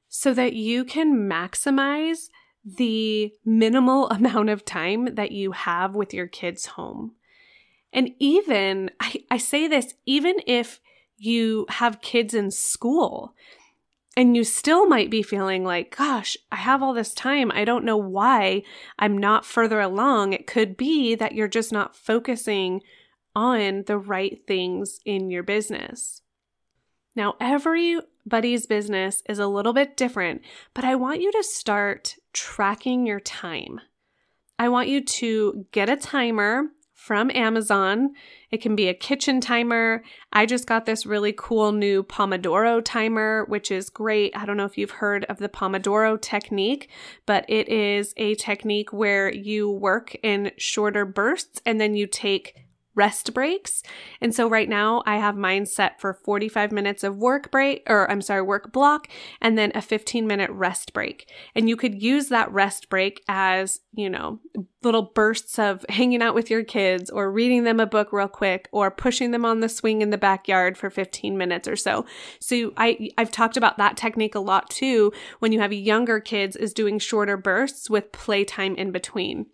so 0.08 0.34
that 0.34 0.52
you 0.54 0.84
can 0.84 1.28
maximize 1.28 2.28
the 2.76 3.32
minimal 3.44 4.08
amount 4.10 4.50
of 4.50 4.64
time 4.64 5.14
that 5.14 5.32
you 5.32 5.52
have 5.52 5.94
with 5.94 6.12
your 6.12 6.26
kids 6.26 6.66
home. 6.66 7.12
And 7.92 8.10
even, 8.18 8.90
I, 9.00 9.24
I 9.30 9.38
say 9.38 9.66
this, 9.66 9.94
even 10.04 10.36
if 10.46 10.80
you 11.16 11.66
have 11.68 12.00
kids 12.00 12.34
in 12.34 12.50
school 12.50 13.34
and 14.16 14.36
you 14.36 14.44
still 14.44 14.86
might 14.86 15.10
be 15.10 15.22
feeling 15.22 15.64
like, 15.64 15.96
gosh, 15.96 16.36
I 16.50 16.56
have 16.56 16.82
all 16.82 16.92
this 16.92 17.14
time. 17.14 17.50
I 17.52 17.64
don't 17.64 17.84
know 17.84 17.96
why 17.96 18.62
I'm 18.98 19.16
not 19.16 19.46
further 19.46 19.80
along. 19.80 20.32
It 20.32 20.46
could 20.46 20.76
be 20.76 21.14
that 21.14 21.34
you're 21.34 21.48
just 21.48 21.72
not 21.72 21.96
focusing 21.96 22.82
on 23.34 23.84
the 23.86 23.96
right 23.96 24.40
things 24.46 25.00
in 25.04 25.30
your 25.30 25.42
business. 25.42 26.22
Now, 27.14 27.34
everybody's 27.40 28.66
business 28.66 29.22
is 29.28 29.38
a 29.38 29.46
little 29.46 29.72
bit 29.72 29.96
different, 29.96 30.42
but 30.74 30.84
I 30.84 30.94
want 30.94 31.20
you 31.20 31.32
to 31.32 31.42
start 31.42 32.16
tracking 32.32 33.06
your 33.06 33.20
time. 33.20 33.80
I 34.58 34.68
want 34.68 34.88
you 34.88 35.04
to 35.04 35.66
get 35.72 35.88
a 35.88 35.96
timer 35.96 36.64
from 36.98 37.30
Amazon. 37.32 38.10
It 38.50 38.60
can 38.60 38.74
be 38.74 38.88
a 38.88 38.94
kitchen 38.94 39.40
timer. 39.40 40.02
I 40.32 40.46
just 40.46 40.66
got 40.66 40.84
this 40.84 41.06
really 41.06 41.32
cool 41.36 41.70
new 41.70 42.02
Pomodoro 42.02 42.82
timer, 42.84 43.44
which 43.46 43.70
is 43.70 43.88
great. 43.88 44.36
I 44.36 44.44
don't 44.44 44.56
know 44.56 44.64
if 44.64 44.76
you've 44.76 44.90
heard 44.90 45.24
of 45.26 45.38
the 45.38 45.48
Pomodoro 45.48 46.20
technique, 46.20 46.90
but 47.24 47.44
it 47.48 47.68
is 47.68 48.12
a 48.16 48.34
technique 48.34 48.92
where 48.92 49.32
you 49.32 49.70
work 49.70 50.16
in 50.24 50.50
shorter 50.58 51.04
bursts 51.04 51.62
and 51.64 51.80
then 51.80 51.94
you 51.94 52.08
take 52.08 52.67
rest 52.98 53.32
breaks. 53.32 53.84
And 54.20 54.34
so 54.34 54.48
right 54.48 54.68
now 54.68 55.04
I 55.06 55.18
have 55.18 55.36
mine 55.36 55.66
set 55.66 56.00
for 56.00 56.12
45 56.12 56.72
minutes 56.72 57.04
of 57.04 57.16
work 57.16 57.52
break, 57.52 57.84
or 57.86 58.10
I'm 58.10 58.20
sorry, 58.20 58.42
work 58.42 58.72
block, 58.72 59.06
and 59.40 59.56
then 59.56 59.70
a 59.76 59.80
15 59.80 60.26
minute 60.26 60.50
rest 60.50 60.92
break. 60.92 61.30
And 61.54 61.68
you 61.68 61.76
could 61.76 62.02
use 62.02 62.28
that 62.28 62.52
rest 62.52 62.88
break 62.90 63.22
as, 63.28 63.80
you 63.94 64.10
know, 64.10 64.40
little 64.82 65.12
bursts 65.14 65.60
of 65.60 65.86
hanging 65.88 66.22
out 66.22 66.34
with 66.34 66.50
your 66.50 66.64
kids 66.64 67.08
or 67.08 67.30
reading 67.30 67.62
them 67.62 67.78
a 67.78 67.86
book 67.86 68.12
real 68.12 68.26
quick 68.26 68.68
or 68.72 68.90
pushing 68.90 69.30
them 69.30 69.44
on 69.44 69.60
the 69.60 69.68
swing 69.68 70.02
in 70.02 70.10
the 70.10 70.18
backyard 70.18 70.76
for 70.76 70.90
15 70.90 71.38
minutes 71.38 71.68
or 71.68 71.76
so. 71.76 72.04
So 72.40 72.72
I 72.76 73.10
I've 73.16 73.30
talked 73.30 73.56
about 73.56 73.78
that 73.78 73.96
technique 73.96 74.34
a 74.34 74.40
lot 74.40 74.70
too 74.70 75.12
when 75.38 75.52
you 75.52 75.60
have 75.60 75.72
younger 75.72 76.18
kids 76.18 76.56
is 76.56 76.74
doing 76.74 76.98
shorter 76.98 77.36
bursts 77.36 77.88
with 77.88 78.10
playtime 78.10 78.74
in 78.74 78.90
between. 78.90 79.46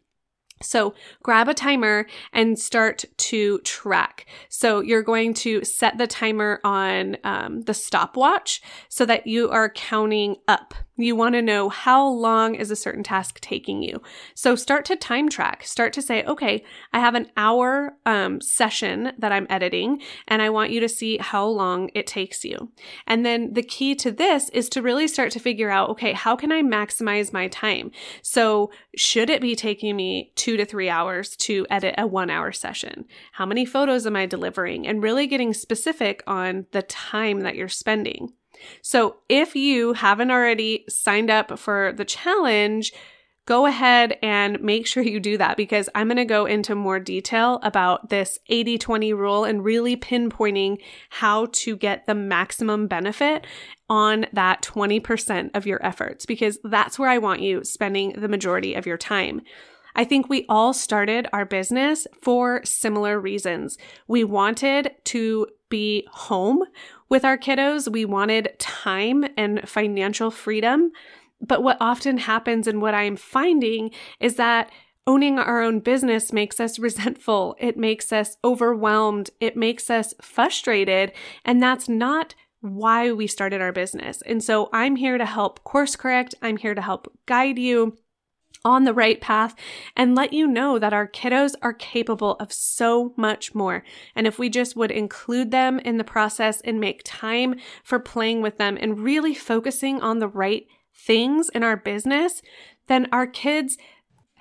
So 0.64 0.94
grab 1.22 1.48
a 1.48 1.54
timer 1.54 2.06
and 2.32 2.58
start 2.58 3.04
to 3.16 3.58
track. 3.60 4.26
So 4.48 4.80
you're 4.80 5.02
going 5.02 5.34
to 5.34 5.64
set 5.64 5.98
the 5.98 6.06
timer 6.06 6.60
on 6.64 7.16
um, 7.24 7.62
the 7.62 7.74
stopwatch 7.74 8.62
so 8.88 9.04
that 9.06 9.26
you 9.26 9.50
are 9.50 9.68
counting 9.68 10.36
up. 10.48 10.74
You 10.96 11.16
want 11.16 11.34
to 11.34 11.42
know 11.42 11.68
how 11.68 12.06
long 12.06 12.54
is 12.54 12.70
a 12.70 12.76
certain 12.76 13.02
task 13.02 13.40
taking 13.40 13.82
you. 13.82 14.00
So 14.34 14.54
start 14.54 14.84
to 14.86 14.96
time 14.96 15.28
track. 15.28 15.64
Start 15.64 15.92
to 15.94 16.02
say, 16.02 16.22
okay, 16.24 16.64
I 16.92 17.00
have 17.00 17.16
an 17.16 17.26
hour 17.36 17.96
um, 18.06 18.40
session 18.40 19.12
that 19.18 19.32
I'm 19.32 19.48
editing, 19.50 20.00
and 20.28 20.40
I 20.40 20.50
want 20.50 20.70
you 20.70 20.78
to 20.80 20.88
see 20.88 21.18
how 21.18 21.46
long 21.46 21.90
it 21.94 22.06
takes 22.06 22.44
you. 22.44 22.70
And 23.08 23.26
then 23.26 23.54
the 23.54 23.62
key 23.62 23.96
to 23.96 24.12
this 24.12 24.50
is 24.50 24.68
to 24.70 24.82
really 24.82 25.08
start 25.08 25.32
to 25.32 25.40
figure 25.40 25.70
out, 25.70 25.90
okay, 25.90 26.12
how 26.12 26.36
can 26.36 26.52
I 26.52 26.62
maximize 26.62 27.32
my 27.32 27.48
time? 27.48 27.90
So 28.22 28.70
should 28.96 29.30
it 29.30 29.42
be 29.42 29.56
taking 29.56 29.96
me 29.96 30.32
two 30.36 30.56
to 30.56 30.64
three 30.64 30.88
hours 30.88 31.34
to 31.38 31.66
edit 31.70 31.96
a 31.98 32.06
one 32.06 32.30
hour 32.30 32.52
session? 32.52 33.06
How 33.32 33.46
many 33.46 33.64
photos 33.64 34.06
am 34.06 34.14
I 34.14 34.26
delivering? 34.26 34.86
And 34.86 35.02
really 35.02 35.26
getting 35.26 35.54
specific 35.54 36.22
on 36.28 36.66
the 36.70 36.82
time 36.82 37.40
that 37.40 37.56
you're 37.56 37.68
spending. 37.68 38.32
So 38.82 39.16
if 39.28 39.54
you 39.56 39.94
haven't 39.94 40.30
already 40.30 40.84
signed 40.88 41.30
up 41.30 41.58
for 41.58 41.92
the 41.96 42.04
challenge, 42.04 42.92
go 43.46 43.66
ahead 43.66 44.18
and 44.22 44.60
make 44.60 44.86
sure 44.86 45.02
you 45.02 45.20
do 45.20 45.38
that 45.38 45.56
because 45.56 45.88
I'm 45.94 46.08
going 46.08 46.16
to 46.16 46.24
go 46.24 46.46
into 46.46 46.74
more 46.74 46.98
detail 46.98 47.60
about 47.62 48.10
this 48.10 48.38
80 48.48 48.78
20 48.78 49.12
rule 49.12 49.44
and 49.44 49.64
really 49.64 49.96
pinpointing 49.96 50.78
how 51.10 51.46
to 51.52 51.76
get 51.76 52.06
the 52.06 52.14
maximum 52.14 52.86
benefit 52.86 53.46
on 53.90 54.26
that 54.32 54.62
20% 54.62 55.50
of 55.54 55.66
your 55.66 55.84
efforts 55.84 56.24
because 56.24 56.58
that's 56.64 56.98
where 56.98 57.10
I 57.10 57.18
want 57.18 57.42
you 57.42 57.64
spending 57.64 58.14
the 58.18 58.28
majority 58.28 58.74
of 58.74 58.86
your 58.86 58.96
time. 58.96 59.42
I 59.96 60.04
think 60.04 60.28
we 60.28 60.44
all 60.48 60.72
started 60.72 61.28
our 61.32 61.44
business 61.44 62.06
for 62.20 62.64
similar 62.64 63.20
reasons. 63.20 63.78
We 64.08 64.24
wanted 64.24 64.92
to 65.04 65.46
be 65.68 66.06
home 66.10 66.64
with 67.14 67.24
our 67.24 67.38
kiddos. 67.38 67.86
We 67.86 68.04
wanted 68.04 68.56
time 68.58 69.24
and 69.36 69.68
financial 69.68 70.32
freedom. 70.32 70.90
But 71.40 71.62
what 71.62 71.76
often 71.80 72.18
happens 72.18 72.66
and 72.66 72.82
what 72.82 72.92
I'm 72.92 73.14
finding 73.14 73.92
is 74.18 74.34
that 74.34 74.68
owning 75.06 75.38
our 75.38 75.62
own 75.62 75.78
business 75.78 76.32
makes 76.32 76.58
us 76.58 76.76
resentful. 76.80 77.54
It 77.60 77.76
makes 77.76 78.12
us 78.12 78.36
overwhelmed. 78.42 79.30
It 79.38 79.56
makes 79.56 79.90
us 79.90 80.12
frustrated. 80.20 81.12
And 81.44 81.62
that's 81.62 81.88
not 81.88 82.34
why 82.62 83.12
we 83.12 83.28
started 83.28 83.60
our 83.60 83.70
business. 83.70 84.20
And 84.22 84.42
so 84.42 84.68
I'm 84.72 84.96
here 84.96 85.16
to 85.16 85.24
help 85.24 85.62
course 85.62 85.94
correct. 85.94 86.34
I'm 86.42 86.56
here 86.56 86.74
to 86.74 86.82
help 86.82 87.16
guide 87.26 87.60
you 87.60 87.96
on 88.64 88.84
the 88.84 88.94
right 88.94 89.20
path 89.20 89.54
and 89.96 90.14
let 90.14 90.32
you 90.32 90.46
know 90.46 90.78
that 90.78 90.92
our 90.92 91.06
kiddos 91.06 91.54
are 91.62 91.72
capable 91.72 92.32
of 92.40 92.52
so 92.52 93.12
much 93.16 93.54
more. 93.54 93.84
And 94.14 94.26
if 94.26 94.38
we 94.38 94.48
just 94.48 94.76
would 94.76 94.90
include 94.90 95.50
them 95.50 95.78
in 95.80 95.98
the 95.98 96.04
process 96.04 96.60
and 96.62 96.80
make 96.80 97.02
time 97.04 97.56
for 97.82 97.98
playing 97.98 98.40
with 98.42 98.56
them 98.56 98.78
and 98.80 99.00
really 99.00 99.34
focusing 99.34 100.00
on 100.00 100.18
the 100.18 100.28
right 100.28 100.66
things 100.94 101.50
in 101.50 101.62
our 101.62 101.76
business, 101.76 102.40
then 102.86 103.08
our 103.12 103.26
kids 103.26 103.76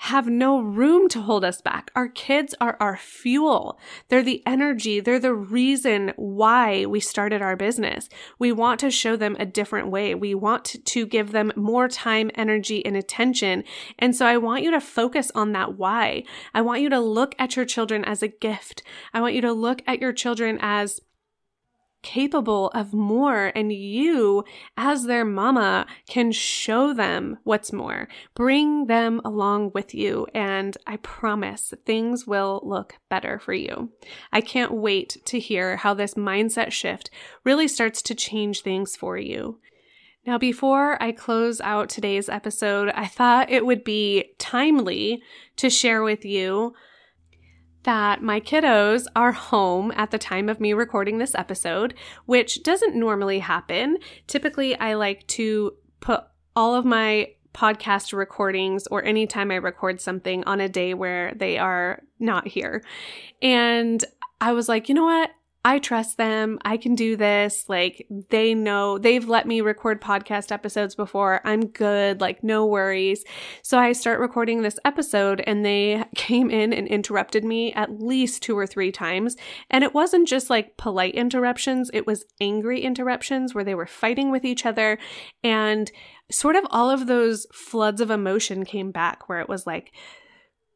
have 0.03 0.27
no 0.27 0.59
room 0.59 1.07
to 1.07 1.21
hold 1.21 1.45
us 1.45 1.61
back. 1.61 1.89
Our 1.95 2.09
kids 2.09 2.53
are 2.59 2.75
our 2.81 2.97
fuel. 2.97 3.79
They're 4.09 4.21
the 4.21 4.43
energy. 4.45 4.99
They're 4.99 5.17
the 5.17 5.33
reason 5.33 6.11
why 6.17 6.85
we 6.85 6.99
started 6.99 7.41
our 7.41 7.55
business. 7.55 8.09
We 8.37 8.51
want 8.51 8.81
to 8.81 8.91
show 8.91 9.15
them 9.15 9.37
a 9.39 9.45
different 9.45 9.87
way. 9.87 10.13
We 10.13 10.35
want 10.35 10.75
to 10.83 11.05
give 11.05 11.31
them 11.31 11.53
more 11.55 11.87
time, 11.87 12.31
energy, 12.35 12.85
and 12.85 12.97
attention. 12.97 13.63
And 13.97 14.13
so 14.13 14.25
I 14.25 14.35
want 14.35 14.63
you 14.63 14.71
to 14.71 14.81
focus 14.81 15.31
on 15.35 15.53
that 15.53 15.77
why. 15.77 16.25
I 16.53 16.59
want 16.63 16.81
you 16.81 16.89
to 16.89 16.99
look 16.99 17.33
at 17.39 17.55
your 17.55 17.63
children 17.63 18.03
as 18.03 18.21
a 18.21 18.27
gift. 18.27 18.83
I 19.13 19.21
want 19.21 19.35
you 19.35 19.41
to 19.41 19.53
look 19.53 19.81
at 19.87 20.01
your 20.01 20.11
children 20.11 20.59
as 20.61 20.99
capable 22.03 22.67
of 22.69 22.93
more 22.93 23.51
and 23.55 23.73
you 23.73 24.43
as 24.77 25.05
their 25.05 25.25
mama 25.25 25.87
can 26.07 26.31
show 26.31 26.93
them 26.93 27.39
what's 27.43 27.73
more. 27.73 28.07
Bring 28.35 28.85
them 28.85 29.21
along 29.25 29.71
with 29.73 29.95
you 29.95 30.27
and 30.33 30.77
i 30.85 30.97
promise 30.97 31.73
things 31.85 32.27
will 32.27 32.61
look 32.63 32.97
better 33.09 33.39
for 33.39 33.53
you. 33.53 33.91
I 34.31 34.41
can't 34.41 34.73
wait 34.73 35.17
to 35.25 35.39
hear 35.39 35.77
how 35.77 35.93
this 35.93 36.13
mindset 36.13 36.71
shift 36.71 37.09
really 37.43 37.67
starts 37.67 38.01
to 38.03 38.15
change 38.15 38.61
things 38.61 38.95
for 38.95 39.17
you. 39.17 39.59
Now, 40.25 40.37
before 40.37 41.01
I 41.03 41.11
close 41.11 41.59
out 41.59 41.89
today's 41.89 42.29
episode, 42.29 42.89
I 42.95 43.07
thought 43.07 43.51
it 43.51 43.65
would 43.65 43.83
be 43.83 44.31
timely 44.37 45.21
to 45.57 45.69
share 45.69 46.01
with 46.01 46.23
you 46.23 46.73
that 47.83 48.21
my 48.21 48.39
kiddos 48.39 49.05
are 49.15 49.31
home 49.31 49.91
at 49.95 50.11
the 50.11 50.17
time 50.17 50.49
of 50.49 50.59
me 50.59 50.73
recording 50.73 51.17
this 51.17 51.35
episode, 51.35 51.93
which 52.25 52.63
doesn't 52.63 52.95
normally 52.95 53.39
happen. 53.39 53.97
Typically, 54.27 54.77
I 54.77 54.93
like 54.93 55.27
to 55.27 55.73
put 55.99 56.23
all 56.55 56.75
of 56.75 56.85
my 56.85 57.29
podcast 57.53 58.13
recordings 58.13 58.87
or 58.87 59.03
anytime 59.03 59.51
I 59.51 59.55
record 59.55 60.01
something 60.01 60.43
on 60.45 60.59
a 60.59 60.69
day 60.69 60.93
where 60.93 61.33
they 61.35 61.57
are 61.57 62.01
not 62.19 62.47
here. 62.47 62.83
And 63.41 64.03
I 64.41 64.53
was 64.53 64.67
like, 64.67 64.89
you 64.89 64.95
know 64.95 65.05
what? 65.05 65.29
I 65.65 65.79
trust 65.79 66.17
them. 66.17 66.59
I 66.65 66.75
can 66.75 66.93
do 66.93 67.15
this. 67.15 67.65
Like, 67.69 68.05
they 68.29 68.53
know 68.53 68.97
they've 68.97 69.25
let 69.27 69.47
me 69.47 69.61
record 69.61 70.01
podcast 70.01 70.51
episodes 70.51 70.93
before. 70.93 71.39
I'm 71.45 71.67
good. 71.67 72.19
Like, 72.19 72.43
no 72.43 72.65
worries. 72.65 73.23
So 73.61 73.79
I 73.79 73.93
start 73.93 74.19
recording 74.19 74.61
this 74.61 74.77
episode, 74.83 75.41
and 75.47 75.65
they 75.65 76.03
came 76.15 76.51
in 76.51 76.73
and 76.73 76.85
interrupted 76.87 77.45
me 77.45 77.71
at 77.73 78.01
least 78.01 78.43
two 78.43 78.57
or 78.57 78.67
three 78.67 78.91
times. 78.91 79.37
And 79.69 79.85
it 79.85 79.93
wasn't 79.93 80.27
just 80.27 80.49
like 80.49 80.75
polite 80.75 81.15
interruptions, 81.15 81.89
it 81.93 82.05
was 82.05 82.25
angry 82.41 82.81
interruptions 82.81 83.55
where 83.55 83.63
they 83.63 83.75
were 83.75 83.87
fighting 83.87 84.31
with 84.31 84.43
each 84.43 84.65
other. 84.65 84.97
And 85.45 85.89
sort 86.29 86.57
of 86.57 86.65
all 86.71 86.89
of 86.89 87.07
those 87.07 87.47
floods 87.53 88.01
of 88.01 88.11
emotion 88.11 88.65
came 88.65 88.91
back 88.91 89.29
where 89.29 89.39
it 89.39 89.47
was 89.47 89.65
like, 89.65 89.93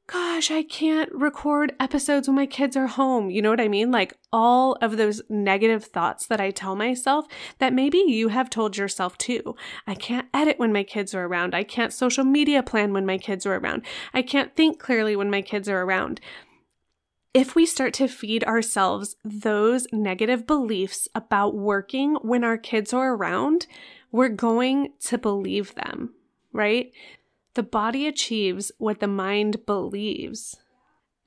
gosh, 0.08 0.50
I 0.50 0.64
can't 0.64 1.12
record 1.12 1.76
episodes 1.82 2.28
when 2.28 2.36
my 2.36 2.46
kids 2.46 2.78
are 2.78 2.88
home. 2.88 3.30
You 3.30 3.42
know 3.42 3.50
what 3.50 3.60
I 3.60 3.68
mean? 3.68 3.92
Like 3.92 4.18
all 4.32 4.78
of 4.82 4.96
those 4.96 5.22
negative 5.30 5.84
thoughts 5.84 6.28
that 6.28 6.40
I 6.40 6.50
tell 6.50 6.76
myself 6.76 7.28
that 7.60 7.74
maybe 7.74 7.98
you 7.98 8.30
have 8.30 8.50
told 8.50 8.78
yourself 8.78 9.18
too. 9.18 9.56
I 9.86 9.96
can't 9.96 10.28
edit 10.34 10.60
when 10.60 10.72
my 10.72 10.84
kids 10.84 11.14
are 11.14 11.26
around. 11.26 11.54
I 11.54 11.64
can't 11.64 11.92
social 11.92 12.24
media 12.24 12.64
plan 12.64 12.94
when 12.94 13.06
my 13.06 13.18
kids 13.18 13.46
are 13.46 13.56
around. 13.56 13.82
I 14.14 14.22
can't 14.22 14.56
think 14.56 14.80
clearly 14.80 15.18
when 15.18 15.30
my 15.30 15.42
kids 15.42 15.68
are 15.68 15.82
around. 15.82 16.22
If 17.34 17.54
we 17.54 17.66
start 17.66 17.94
to 17.96 18.08
feed 18.08 18.46
ourselves 18.46 19.18
those 19.26 19.88
negative 19.92 20.48
beliefs 20.48 21.10
about 21.14 21.54
working 21.54 22.16
when 22.22 22.46
our 22.46 22.58
kids 22.58 22.94
are 22.94 23.14
around, 23.14 23.68
we're 24.12 24.30
going 24.30 24.94
to 25.02 25.18
believe 25.18 25.76
them, 25.76 26.14
right? 26.54 26.92
The 27.58 27.64
body 27.64 28.06
achieves 28.06 28.72
what 28.78 29.00
the 29.00 29.08
mind 29.08 29.66
believes. 29.66 30.56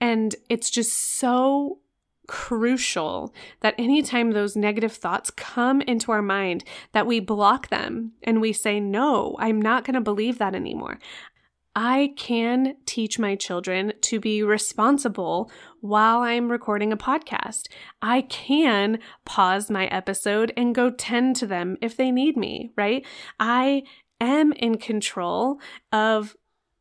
And 0.01 0.37
it's 0.49 0.71
just 0.71 1.19
so 1.19 1.81
crucial 2.29 3.35
that 3.63 3.75
anytime 3.79 4.31
those 4.31 4.55
negative 4.55 4.93
thoughts 4.93 5.33
come 5.33 5.81
into 5.81 6.13
our 6.13 6.23
mind 6.23 6.63
that 6.93 7.05
we 7.05 7.19
block 7.19 7.69
them 7.69 8.13
and 8.23 8.41
we 8.41 8.53
say 8.53 8.79
no 8.79 9.35
i'm 9.41 9.61
not 9.61 9.85
going 9.85 9.95
to 9.95 10.01
believe 10.01 10.39
that 10.39 10.55
anymore. 10.55 11.01
I 11.75 12.15
can 12.17 12.77
teach 12.85 13.19
my 13.19 13.37
children 13.37 13.93
to 14.03 14.21
be 14.21 14.45
responsible 14.45 15.51
while 15.81 16.21
i'm 16.21 16.51
recording 16.53 16.93
a 16.93 16.97
podcast. 16.97 17.67
I 18.01 18.23
can 18.23 19.01
pause 19.25 19.69
my 19.69 19.87
episode 19.87 20.53
and 20.57 20.75
go 20.75 20.91
tend 20.91 21.35
to 21.37 21.47
them 21.49 21.77
if 21.81 21.97
they 21.97 22.13
need 22.13 22.37
me 22.37 22.71
right? 22.77 23.05
I 23.41 23.83
am 24.21 24.53
in 24.53 24.77
control 24.77 25.59
of 25.93 26.37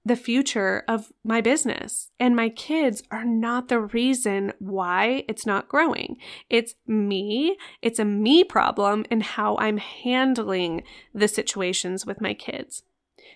the 0.05 0.15
future 0.15 0.83
of 0.87 1.11
my 1.23 1.41
business. 1.41 2.11
And 2.19 2.35
my 2.35 2.49
kids 2.49 3.03
are 3.11 3.25
not 3.25 3.67
the 3.67 3.79
reason 3.79 4.53
why 4.59 5.23
it's 5.27 5.45
not 5.45 5.69
growing. 5.69 6.17
It's 6.49 6.75
me. 6.87 7.57
It's 7.81 7.99
a 7.99 8.05
me 8.05 8.43
problem 8.43 9.05
and 9.11 9.21
how 9.21 9.57
I'm 9.57 9.77
handling 9.77 10.83
the 11.13 11.27
situations 11.27 12.05
with 12.05 12.21
my 12.21 12.33
kids. 12.33 12.83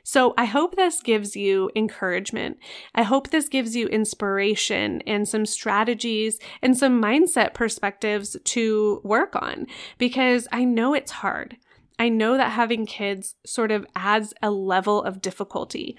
So 0.03 0.33
I 0.37 0.45
hope 0.45 0.75
this 0.75 1.01
gives 1.01 1.35
you 1.35 1.69
encouragement. 1.75 2.57
I 2.93 3.03
hope 3.03 3.29
this 3.29 3.47
gives 3.47 3.75
you 3.75 3.87
inspiration 3.87 5.01
and 5.07 5.27
some 5.27 5.45
strategies 5.45 6.39
and 6.61 6.77
some 6.77 7.01
mindset 7.01 7.53
perspectives 7.53 8.35
to 8.43 9.01
work 9.03 9.35
on 9.35 9.67
because 9.97 10.47
I 10.51 10.65
know 10.65 10.93
it's 10.93 11.11
hard. 11.11 11.57
I 11.99 12.09
know 12.09 12.37
that 12.37 12.51
having 12.51 12.85
kids 12.85 13.35
sort 13.45 13.71
of 13.71 13.85
adds 13.95 14.33
a 14.41 14.51
level 14.51 15.03
of 15.03 15.21
difficulty. 15.21 15.97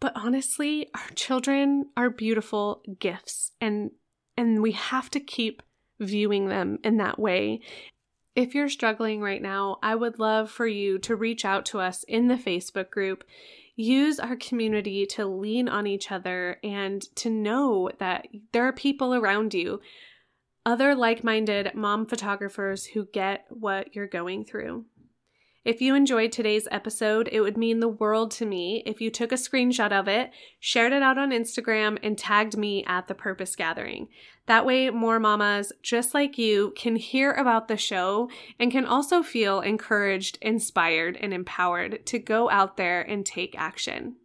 But 0.00 0.12
honestly, 0.14 0.90
our 0.94 1.08
children 1.14 1.86
are 1.96 2.10
beautiful 2.10 2.82
gifts 3.00 3.52
and 3.60 3.90
and 4.36 4.62
we 4.62 4.70
have 4.70 5.10
to 5.10 5.20
keep 5.20 5.62
viewing 5.98 6.48
them 6.48 6.78
in 6.84 6.98
that 6.98 7.18
way. 7.18 7.60
If 8.36 8.54
you're 8.54 8.68
struggling 8.68 9.20
right 9.20 9.42
now, 9.42 9.78
I 9.82 9.96
would 9.96 10.20
love 10.20 10.48
for 10.48 10.66
you 10.66 10.98
to 11.00 11.16
reach 11.16 11.44
out 11.44 11.66
to 11.66 11.80
us 11.80 12.04
in 12.04 12.28
the 12.28 12.36
Facebook 12.36 12.88
group. 12.90 13.24
Use 13.74 14.20
our 14.20 14.36
community 14.36 15.06
to 15.06 15.26
lean 15.26 15.68
on 15.68 15.88
each 15.88 16.12
other 16.12 16.58
and 16.62 17.02
to 17.16 17.30
know 17.30 17.90
that 17.98 18.28
there 18.52 18.64
are 18.64 18.72
people 18.72 19.12
around 19.12 19.54
you, 19.54 19.80
other 20.64 20.94
like 20.94 21.24
minded 21.24 21.74
mom 21.74 22.06
photographers 22.06 22.84
who 22.86 23.06
get 23.06 23.46
what 23.48 23.96
you're 23.96 24.06
going 24.06 24.44
through. 24.44 24.84
If 25.68 25.82
you 25.82 25.94
enjoyed 25.94 26.32
today's 26.32 26.66
episode, 26.70 27.28
it 27.30 27.42
would 27.42 27.58
mean 27.58 27.80
the 27.80 27.88
world 27.88 28.30
to 28.30 28.46
me 28.46 28.82
if 28.86 29.02
you 29.02 29.10
took 29.10 29.32
a 29.32 29.34
screenshot 29.34 29.92
of 29.92 30.08
it, 30.08 30.30
shared 30.58 30.94
it 30.94 31.02
out 31.02 31.18
on 31.18 31.30
Instagram, 31.30 31.98
and 32.02 32.16
tagged 32.16 32.56
me 32.56 32.82
at 32.86 33.06
the 33.06 33.14
Purpose 33.14 33.54
Gathering. 33.54 34.08
That 34.46 34.64
way, 34.64 34.88
more 34.88 35.20
mamas 35.20 35.70
just 35.82 36.14
like 36.14 36.38
you 36.38 36.72
can 36.74 36.96
hear 36.96 37.32
about 37.32 37.68
the 37.68 37.76
show 37.76 38.30
and 38.58 38.72
can 38.72 38.86
also 38.86 39.22
feel 39.22 39.60
encouraged, 39.60 40.38
inspired, 40.40 41.18
and 41.20 41.34
empowered 41.34 42.06
to 42.06 42.18
go 42.18 42.48
out 42.48 42.78
there 42.78 43.02
and 43.02 43.26
take 43.26 43.54
action. 43.54 44.16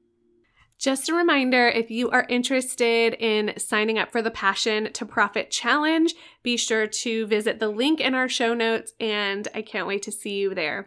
Just 0.79 1.09
a 1.09 1.13
reminder 1.13 1.67
if 1.67 1.91
you 1.91 2.09
are 2.11 2.25
interested 2.29 3.15
in 3.15 3.53
signing 3.57 3.99
up 3.99 4.13
for 4.13 4.21
the 4.21 4.31
Passion 4.31 4.93
to 4.93 5.05
Profit 5.05 5.51
Challenge, 5.51 6.13
be 6.41 6.55
sure 6.55 6.87
to 6.87 7.27
visit 7.27 7.59
the 7.59 7.67
link 7.67 7.99
in 7.99 8.15
our 8.15 8.29
show 8.29 8.53
notes, 8.53 8.93
and 8.97 9.45
I 9.53 9.61
can't 9.61 9.87
wait 9.87 10.03
to 10.03 10.11
see 10.13 10.35
you 10.39 10.55
there. 10.55 10.85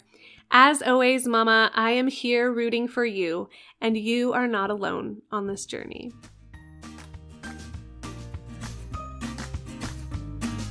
As 0.50 0.80
always, 0.80 1.26
Mama, 1.26 1.70
I 1.74 1.90
am 1.92 2.06
here 2.06 2.52
rooting 2.52 2.88
for 2.88 3.04
you, 3.04 3.48
and 3.80 3.96
you 3.96 4.32
are 4.32 4.46
not 4.46 4.70
alone 4.70 5.22
on 5.30 5.46
this 5.46 5.66
journey. 5.66 6.12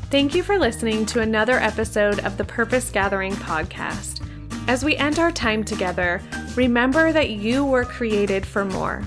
Thank 0.09 0.33
you 0.33 0.43
for 0.43 0.57
listening 0.57 1.05
to 1.07 1.19
another 1.19 1.59
episode 1.59 2.19
of 2.25 2.37
the 2.37 2.45
Purpose 2.45 2.89
Gathering 2.89 3.33
podcast. 3.33 4.25
As 4.67 4.83
we 4.83 4.95
end 4.95 5.19
our 5.19 5.31
time 5.31 5.63
together, 5.63 6.21
remember 6.55 7.11
that 7.11 7.31
you 7.31 7.65
were 7.65 7.85
created 7.85 8.45
for 8.45 8.63
more. 8.63 9.03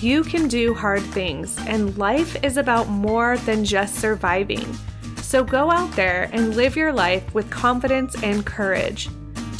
You 0.00 0.22
can 0.22 0.48
do 0.48 0.74
hard 0.74 1.02
things, 1.02 1.56
and 1.66 1.96
life 1.96 2.36
is 2.44 2.56
about 2.56 2.88
more 2.88 3.38
than 3.38 3.64
just 3.64 3.96
surviving. 3.96 4.66
So 5.16 5.42
go 5.42 5.70
out 5.70 5.92
there 5.92 6.28
and 6.32 6.56
live 6.56 6.76
your 6.76 6.92
life 6.92 7.34
with 7.34 7.50
confidence 7.50 8.14
and 8.22 8.44
courage. 8.44 9.08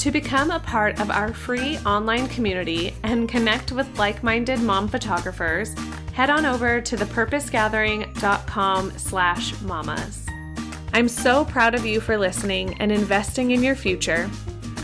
To 0.01 0.11
become 0.11 0.51
a 0.51 0.61
part 0.61 0.99
of 0.99 1.11
our 1.11 1.35
free 1.35 1.77
online 1.85 2.27
community 2.29 2.95
and 3.03 3.29
connect 3.29 3.71
with 3.71 3.99
like-minded 3.99 4.59
mom 4.61 4.89
photographers, 4.89 5.75
head 6.15 6.31
on 6.31 6.47
over 6.47 6.81
to 6.81 6.97
thepurposegathering.com 6.97 8.93
slash 8.97 9.61
mamas. 9.61 10.27
I'm 10.95 11.07
so 11.07 11.45
proud 11.45 11.75
of 11.75 11.85
you 11.85 12.01
for 12.01 12.17
listening 12.17 12.81
and 12.81 12.91
investing 12.91 13.51
in 13.51 13.63
your 13.63 13.75
future. 13.75 14.31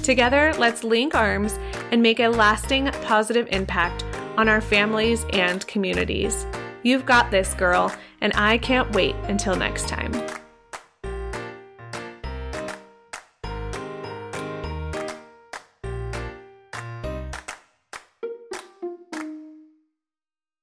Together, 0.02 0.52
let's 0.58 0.84
link 0.84 1.14
arms 1.14 1.58
and 1.92 2.02
make 2.02 2.20
a 2.20 2.28
lasting 2.28 2.90
positive 3.04 3.48
impact 3.50 4.04
on 4.36 4.50
our 4.50 4.60
families 4.60 5.24
and 5.30 5.66
communities. 5.66 6.44
You've 6.82 7.06
got 7.06 7.30
this, 7.30 7.54
girl, 7.54 7.90
and 8.20 8.34
I 8.36 8.58
can't 8.58 8.92
wait 8.92 9.14
until 9.28 9.56
next 9.56 9.88
time. 9.88 10.12